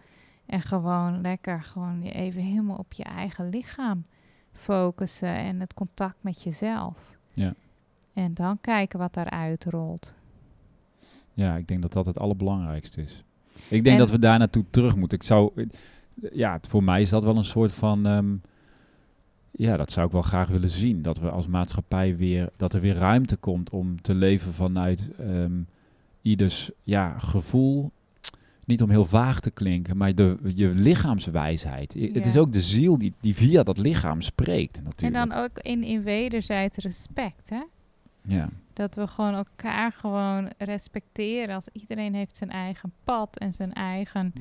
[0.46, 4.06] En gewoon lekker gewoon je even helemaal op je eigen lichaam
[4.52, 7.18] focussen en het contact met jezelf.
[7.34, 7.54] Ja.
[8.14, 10.14] En dan kijken wat daaruit rolt.
[11.34, 13.24] Ja, ik denk dat dat het allerbelangrijkste is.
[13.70, 15.18] Ik denk En- dat we daar naartoe terug moeten.
[15.18, 15.52] Ik zou,
[16.32, 18.34] ja, voor mij is dat wel een soort van, ehm,
[19.52, 21.02] ja, dat zou ik wel graag willen zien.
[21.02, 25.54] Dat we als maatschappij weer, dat er weer ruimte komt om te leven vanuit ehm,
[26.22, 27.92] ieders, ja, gevoel.
[28.66, 31.94] Niet om heel vaag te klinken, maar de, je lichaamswijsheid.
[31.94, 35.30] Het is ook de ziel die, die via dat lichaam spreekt, En natuurlijk.
[35.30, 37.62] dan ook in, in wederzijds respect, hè?
[38.22, 41.56] ja, Dat we gewoon elkaar gewoon respecteren.
[41.56, 44.34] Als iedereen heeft zijn eigen pad en zijn eigen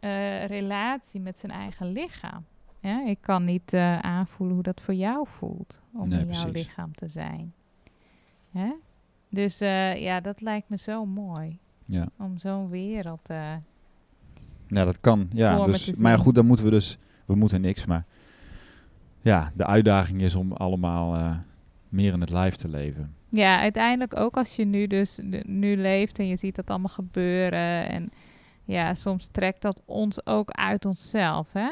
[0.00, 2.44] eh, relatie met zijn eigen lichaam.
[2.80, 6.50] Ja, ik kan niet eh, aanvoelen hoe dat voor jou voelt om Nee, in jouw
[6.50, 7.52] lichaam te zijn.
[8.50, 8.72] Hè?
[9.28, 11.58] Dus eh, ja, dat lijkt me zo mooi.
[11.84, 12.08] ja.
[12.18, 13.28] Om zo'n wereld.
[14.68, 15.26] Ja, dat kan.
[15.30, 18.04] Ja, dus, maar goed, dan moeten we dus, we moeten niks, maar
[19.20, 21.36] ja, de uitdaging is om allemaal
[21.88, 23.14] meer in het lijf te leven.
[23.28, 27.88] Ja, uiteindelijk ook als je nu dus nu leeft en je ziet dat allemaal gebeuren.
[27.88, 28.10] En
[28.64, 31.70] ja, soms trekt dat ons ook uit onszelf, hè?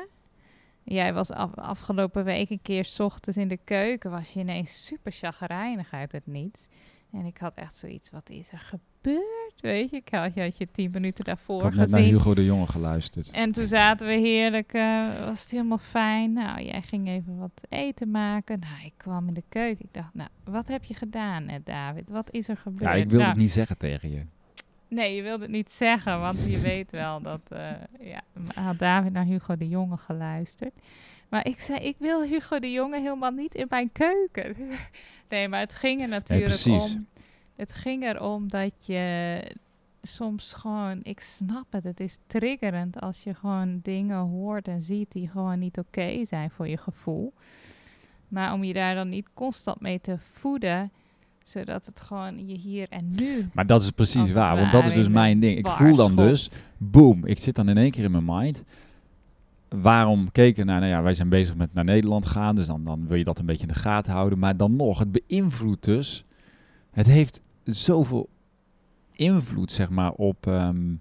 [0.83, 4.85] Jij was af, afgelopen week een keer 's ochtends in de keuken, was je ineens
[4.87, 6.67] super chagrijnig uit het niets.
[7.13, 9.44] En ik had echt zoiets, wat is er gebeurd?
[9.61, 9.97] Weet je.
[9.97, 12.15] Ik had, je had je tien minuten Ik daarvoor had net naar gezien.
[12.15, 13.31] Hugo de Jonge geluisterd.
[13.31, 16.33] En toen zaten we heerlijk, eh, was het helemaal fijn.
[16.33, 18.59] Nou, jij ging even wat eten maken.
[18.59, 19.85] Nou, ik kwam in de keuken.
[19.85, 22.09] Ik dacht, nou, wat heb je gedaan net, David?
[22.09, 22.83] Wat is er gebeurd?
[22.83, 24.23] Ja, ik wilde Nou, het niet zeggen tegen je.
[24.89, 27.41] Nee, je wilde het niet zeggen, want je weet wel dat...
[27.49, 28.21] eh, ja,
[28.55, 30.73] had David naar Hugo de Jonge geluisterd.
[31.29, 34.57] Maar ik zei, ik wil Hugo de Jonge helemaal niet in mijn keuken.
[35.29, 36.95] nee, maar het ging er natuurlijk precies.
[36.95, 37.07] om...
[37.57, 39.41] Het ging erom dat je
[40.03, 41.01] soms gewoon...
[41.03, 45.13] Ik snap het, het is triggerend als je gewoon dingen hoort en ziet...
[45.13, 47.33] die gewoon niet oké zijn voor je gevoel.
[48.29, 50.91] Maar om je daar dan niet constant mee te voeden...
[51.45, 54.93] zodat het gewoon je hier en nu Maar dat is precies waar, want dat is
[54.93, 55.59] dus mijn ding.
[55.59, 58.65] Ik voel dan dus, boom, ik zit dan in één keer in mijn mind.
[59.69, 63.07] Waarom keken naar, nou ja, wij zijn bezig met naar Nederland gaan, dus dan, dan
[63.07, 64.39] wil je dat een beetje in de gaten houden.
[64.39, 66.25] Maar dan nog, het beïnvloedt dus,
[66.95, 68.29] het heeft zoveel
[69.13, 70.95] invloed, zeg maar, op, ehm,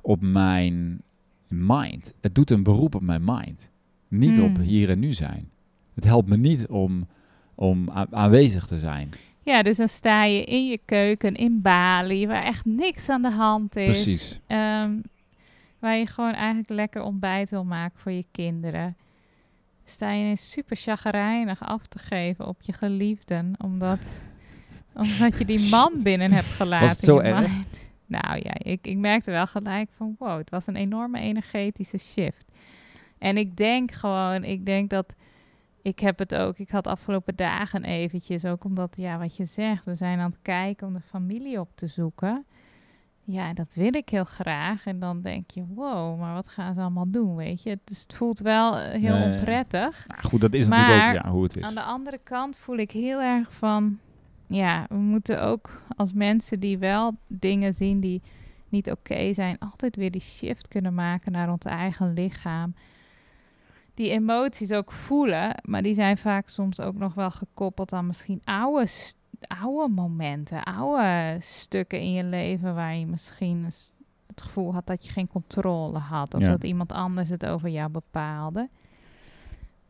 [0.00, 1.02] op mijn
[1.48, 2.12] mind.
[2.20, 3.70] Het doet een beroep op mijn mind.
[4.08, 4.64] Niet op Hmm.
[4.64, 5.50] hier en nu zijn.
[5.94, 7.06] Het helpt me niet om,
[7.54, 9.08] om aanwezig te zijn.
[9.42, 13.30] Ja, dus dan sta je in je keuken in Bali, waar echt niks aan de
[13.30, 13.84] hand is.
[14.02, 14.40] Precies.
[14.46, 14.92] Ehm,
[15.78, 18.96] waar je gewoon eigenlijk lekker ontbijt wil maken voor je kinderen.
[19.84, 24.22] Sta je ineens super chagrijnig af te geven op je geliefden, omdat,
[24.94, 26.86] omdat je die man binnen hebt gelaten.
[26.86, 27.50] Was het zo erg?
[28.06, 32.44] Nou ja, ik, ik merkte wel gelijk van wow, het was een enorme energetische shift.
[33.18, 35.14] En ik denk gewoon, ik denk dat
[35.82, 39.84] ik heb het ook, ik had afgelopen dagen eventjes, ook omdat, ja, wat je zegt,
[39.84, 42.44] we zijn aan het kijken om de familie op te zoeken.
[43.24, 44.86] Ja, dat wil ik heel graag.
[44.86, 47.78] En dan denk je, wow, maar wat gaan ze allemaal doen, weet je?
[47.84, 50.04] Dus het voelt wel eh, heel onprettig.
[50.06, 51.62] Nou, goed, dat is natuurlijk ook ja, hoe het is.
[51.62, 53.98] Aan de andere kant voel ik heel erg van,
[54.54, 58.22] ja, we moeten ook als mensen die wel dingen zien die
[58.68, 62.74] niet oké zijn, altijd weer die shift kunnen maken naar ons eigen lichaam.
[63.94, 68.40] Die emoties ook voelen, maar die zijn vaak soms ook nog wel gekoppeld aan misschien
[68.44, 68.86] oude,
[69.60, 73.64] oude momenten, oude stukken in je leven waar je misschien
[74.26, 76.48] het gevoel had dat je geen controle had of Ja.
[76.48, 78.68] dat iemand anders het over jou bepaalde.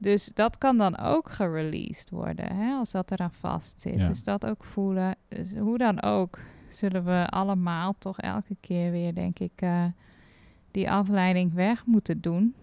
[0.03, 3.98] Dus dat kan dan ook gereleased worden, hè, als dat eraan vastzit.
[3.98, 4.05] Ja.
[4.05, 5.14] Dus dat ook voelen.
[5.28, 6.38] Dus hoe dan ook,
[6.70, 9.84] zullen we allemaal toch elke keer weer, denk ik, eh,
[10.70, 12.55] die afleiding weg moeten doen.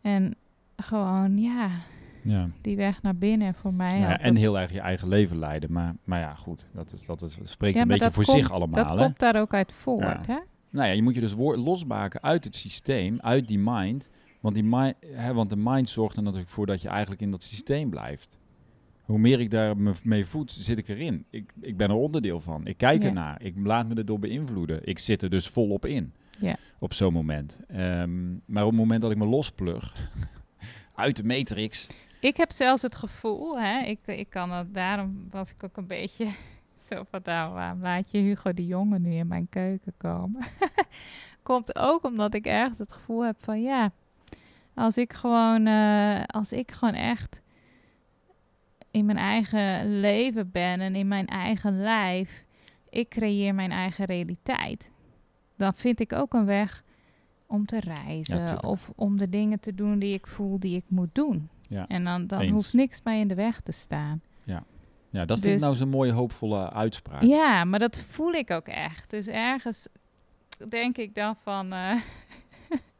[0.00, 0.34] En
[0.76, 1.68] gewoon, ja,
[2.22, 2.48] Ja.
[2.60, 3.98] die weg naar binnen voor mij.
[3.98, 5.72] Ja, en heel erg je eigen leven leiden.
[5.72, 8.38] Maar, maar ja, goed, dat, is, dat, is, dat spreekt Ja, een beetje voor komt-
[8.38, 8.86] zich allemaal.
[8.86, 9.04] Dat hè?
[9.04, 10.34] komt daar ook uit voort, Ja.
[10.34, 10.38] hè?
[10.70, 14.10] Nou ja, je moet je dus losmaken uit het systeem, uit die mind.
[14.40, 17.30] Want, die mind hè, want de mind zorgt er natuurlijk voor dat je eigenlijk in
[17.30, 18.38] dat systeem blijft.
[19.02, 21.24] Hoe meer ik daar me mee voed, zit ik erin.
[21.30, 22.66] Ik, ik ben er onderdeel van.
[22.66, 23.08] Ik kijk Ja.
[23.08, 23.42] ernaar.
[23.42, 24.86] Ik laat me erdoor beïnvloeden.
[24.86, 26.12] Ik zit er dus volop in.
[26.38, 26.56] Ja.
[26.78, 27.60] Op zo'n moment.
[27.68, 30.10] Ehm, maar op het moment dat ik me losplug
[30.94, 31.86] uit de matrix.
[32.20, 35.86] Ik heb zelfs het gevoel, hè, ik, ik kan het, daarom was ik ook een
[35.86, 36.26] beetje
[36.90, 40.46] zo van, nou, waarom laat je Hugo de Jonge nu in mijn keuken komen?
[41.42, 43.92] Komt ook omdat ik ergens het gevoel heb van, ja,
[44.78, 47.40] als ik gewoon, eh, als ik gewoon echt
[48.90, 52.44] in mijn eigen leven ben en in mijn eigen lijf,
[52.90, 54.90] ik creëer mijn eigen realiteit,
[55.56, 56.82] dan vind ik ook een weg
[57.46, 61.14] om te reizen of om de dingen te doen die ik voel die ik moet
[61.14, 61.48] doen.
[61.68, 61.86] Ja.
[61.88, 62.52] En dan, dan Eens.
[62.52, 64.20] hoeft niks mij in de weg te staan.
[65.10, 67.22] Ja, dat vind ik Dus- nou zo'n mooie, hoopvolle uitspraak.
[67.22, 69.10] Ja, maar dat voel ik ook echt.
[69.10, 69.88] Dus ergens
[70.68, 71.72] denk ik dan van...
[71.72, 71.92] eh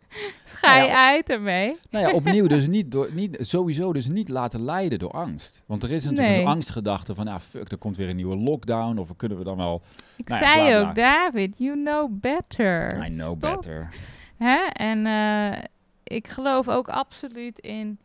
[0.45, 1.77] schei Nou ja, uit ermee.
[1.91, 5.63] Nou ja, opnieuw dus niet door, niet, sowieso dus niet laten leiden door angst.
[5.67, 6.41] Want er is natuurlijk Nee.
[6.41, 8.99] een angstgedachte van, ah fuck, er komt weer een nieuwe lockdown.
[8.99, 9.83] Of kunnen we dan wel,
[10.17, 10.89] Ik Nou ja, zei bla, bla.
[10.89, 13.05] ook, David, you know better.
[13.07, 13.41] I know Stop.
[13.41, 13.89] better.
[14.37, 14.57] Hè?
[14.73, 15.65] En eh,
[16.05, 17.99] ik geloof ook absoluut in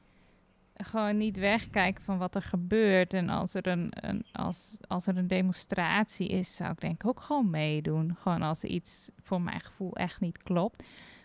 [0.76, 3.14] gewoon niet wegkijken van wat er gebeurt.
[3.14, 7.08] En als er een, een, als, als er een demonstratie is, zou ik denk ik
[7.10, 8.16] ook gewoon meedoen.
[8.22, 10.84] Gewoon als er iets voor mijn gevoel echt niet klopt.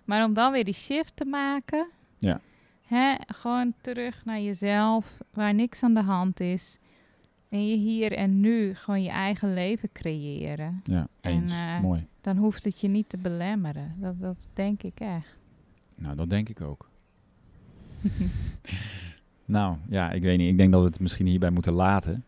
[0.09, 1.88] Maar om dan weer die shift te maken.
[2.18, 2.40] Ja.
[2.86, 3.14] Hè?
[3.26, 6.78] Gewoon terug naar jezelf, waar niks aan de hand is.
[7.48, 10.80] En je hier en nu gewoon je eigen leven creëren.
[10.84, 11.52] Ja, En, eens.
[11.52, 12.06] eh, Mooi.
[12.20, 13.94] Dan hoeft het je niet te belemmeren.
[13.98, 15.38] Dat, dat denk ik echt.
[15.94, 16.88] Nou, dat denk ik ook.
[19.44, 20.50] nou, ja, ik weet niet.
[20.50, 22.24] Ik denk dat we het misschien hierbij moeten laten.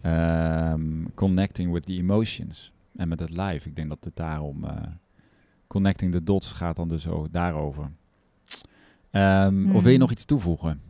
[0.00, 2.72] Ehm, connecting with the emotions.
[2.96, 3.66] En met het lijf.
[3.66, 4.64] Ik denk dat het daarom...
[4.64, 4.82] eh,
[5.66, 7.90] connecting the dots gaat dan dus ook daarover.
[9.10, 9.98] Ehm, Of wil je Hmm.
[9.98, 10.80] nog iets toevoegen?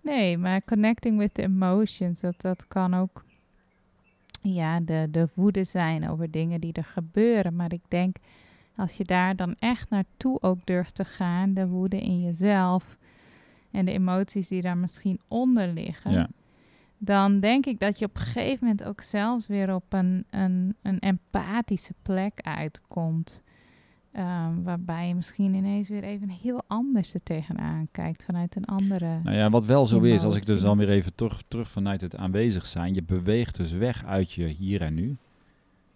[0.00, 3.24] Nee, maar connecting with the emotions, dat, dat kan ook
[4.40, 7.56] ja, de, de woede zijn over dingen die er gebeuren.
[7.56, 8.16] Maar ik denk,
[8.76, 12.96] als je daar dan echt naartoe ook durft te gaan, de woede in jezelf
[13.70, 16.28] en de emoties die daar misschien onder liggen, Ja.
[17.04, 20.76] Dan denk ik dat je op een gegeven moment ook zelfs weer op een, een,
[20.82, 23.42] een empathische plek uitkomt.
[24.12, 29.20] Ehm, waarbij je misschien ineens weer even heel anders er tegenaan kijkt vanuit een andere.
[29.22, 32.00] Nou ja, wat wel zo is, als ik dus dan weer even terug, terug vanuit
[32.00, 35.16] het aanwezig zijn, je beweegt dus weg uit je hier en nu.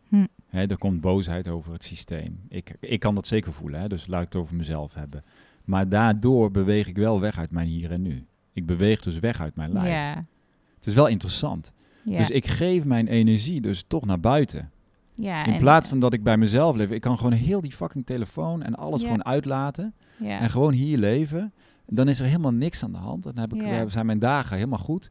[0.08, 0.26] Hm.
[0.46, 2.40] Hè, er komt boosheid over het systeem.
[2.48, 5.24] Ik, ik kan dat zeker voelen, hè, dus laat ik het over mezelf hebben.
[5.64, 8.26] Maar daardoor beweeg ik wel weg uit mijn hier en nu.
[8.52, 9.88] Ik beweeg dus weg uit mijn lijf.
[9.88, 10.24] ja,
[10.86, 11.72] Het is wel interessant.
[12.02, 14.70] ja, Dus ik geef mijn energie dus toch naar buiten.
[15.14, 16.90] ja, In plaats van dat ik bij mezelf leef.
[16.90, 19.06] Ik kan gewoon heel die fucking telefoon en alles Ja.
[19.06, 19.94] gewoon uitlaten.
[20.18, 21.52] ja, En gewoon hier leven.
[21.86, 23.22] Dan is er helemaal niks aan de hand.
[23.22, 25.10] Dan heb ik, zijn mijn dagen helemaal goed.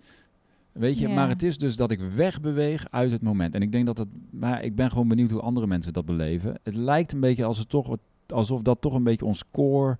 [0.72, 3.56] Weet je, maar het is dus dat ik wegbeweeg uit het moment.
[3.56, 6.60] En ik denk dat het, maar ik ben gewoon benieuwd hoe andere mensen dat beleven.
[6.64, 9.98] Het lijkt een beetje als het toch, wat- alsof dat toch een beetje ons core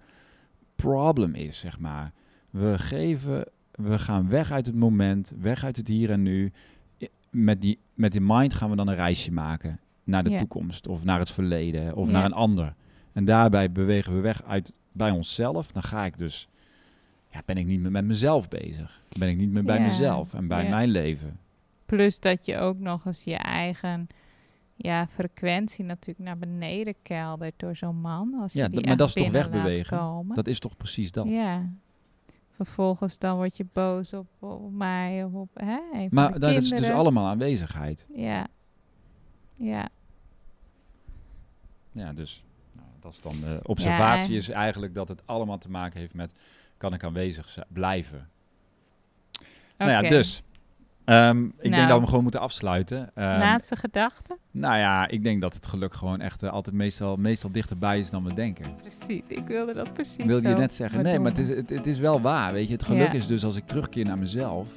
[0.76, 2.12] problem is, zeg maar.
[2.50, 3.46] We geven,
[3.76, 6.52] we gaan weg uit het moment, weg uit het hier en nu.
[7.30, 11.04] Met die, met die mind gaan we dan een reisje maken naar de toekomst of
[11.04, 12.74] naar het verleden of naar een ander.
[13.14, 15.72] En daarbij bewegen we weg uit bij onszelf.
[15.72, 16.48] Dan ga ik dus,
[17.30, 19.02] ja, ben ik niet meer met mezelf bezig.
[19.20, 21.40] Ben ik niet meer bij mezelf en bij mijn leven.
[21.86, 24.08] Plus dat je ook nog eens je eigen
[24.76, 28.34] ja, frequentie natuurlijk naar beneden keldert door zo'n man.
[28.42, 30.26] Als je Ja, die maar dat is toch wegbewegen?
[30.34, 31.28] Dat is toch precies dat.
[31.28, 31.70] Ja.
[32.56, 36.56] Vervolgens dan word je boos op, op mij of op hè, een maar dat is
[36.60, 36.96] dus kinderen.
[36.96, 38.08] allemaal aanwezigheid.
[38.14, 38.48] Ja.
[39.54, 39.90] Ja.
[41.92, 44.38] Ja, dus nou, dat is dan de observatie Ja.
[44.38, 46.32] is eigenlijk dat het allemaal te maken heeft met
[46.78, 48.30] kan ik aanwezig zi- blijven.
[49.78, 50.44] Nou ja, dus
[51.06, 51.88] ehm, ik denk Nou.
[51.88, 53.10] dat we gewoon moeten afsluiten.
[53.16, 54.38] Ehm, Laatste gedachte?
[54.52, 58.10] nou ja, ik denk dat het geluk gewoon echt eh, altijd meestal, meestal dichterbij is
[58.10, 58.66] dan we denken.
[58.82, 61.04] Precies, ik wilde dat precies Wilde je net zeggen?
[61.04, 62.54] Nee, maar het is, het, het is wel waar.
[62.54, 63.18] Weet je, het geluk Ja.
[63.20, 64.68] is dus als ik terugkeer naar mezelf.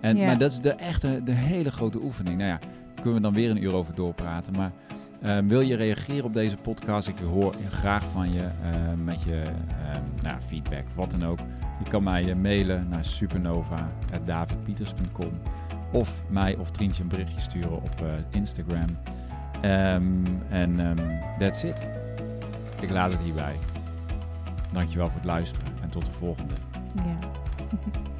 [0.00, 0.26] En, Ja.
[0.26, 2.36] Maar dat is de echte, de hele grote oefening.
[2.38, 4.52] Nou ja, daar kunnen we dan weer een uur over doorpraten.
[4.56, 4.72] Maar
[5.20, 7.08] eh, wil je reageren op deze podcast?
[7.08, 8.44] Ik hoor graag van je
[9.04, 9.42] met je
[10.22, 11.38] nou, feedback, wat dan ook.
[11.84, 15.30] Je kan mij eh, mailen naar supernova.davidpieters.com
[15.90, 18.98] of mij of Trientje een berichtje sturen op eh, Instagram.
[19.60, 21.76] Ehm, en ehm, that's it.
[22.80, 23.56] Ik laat het hierbij.
[24.72, 26.54] Dankjewel voor het luisteren en tot de volgende.
[26.94, 27.16] Ja.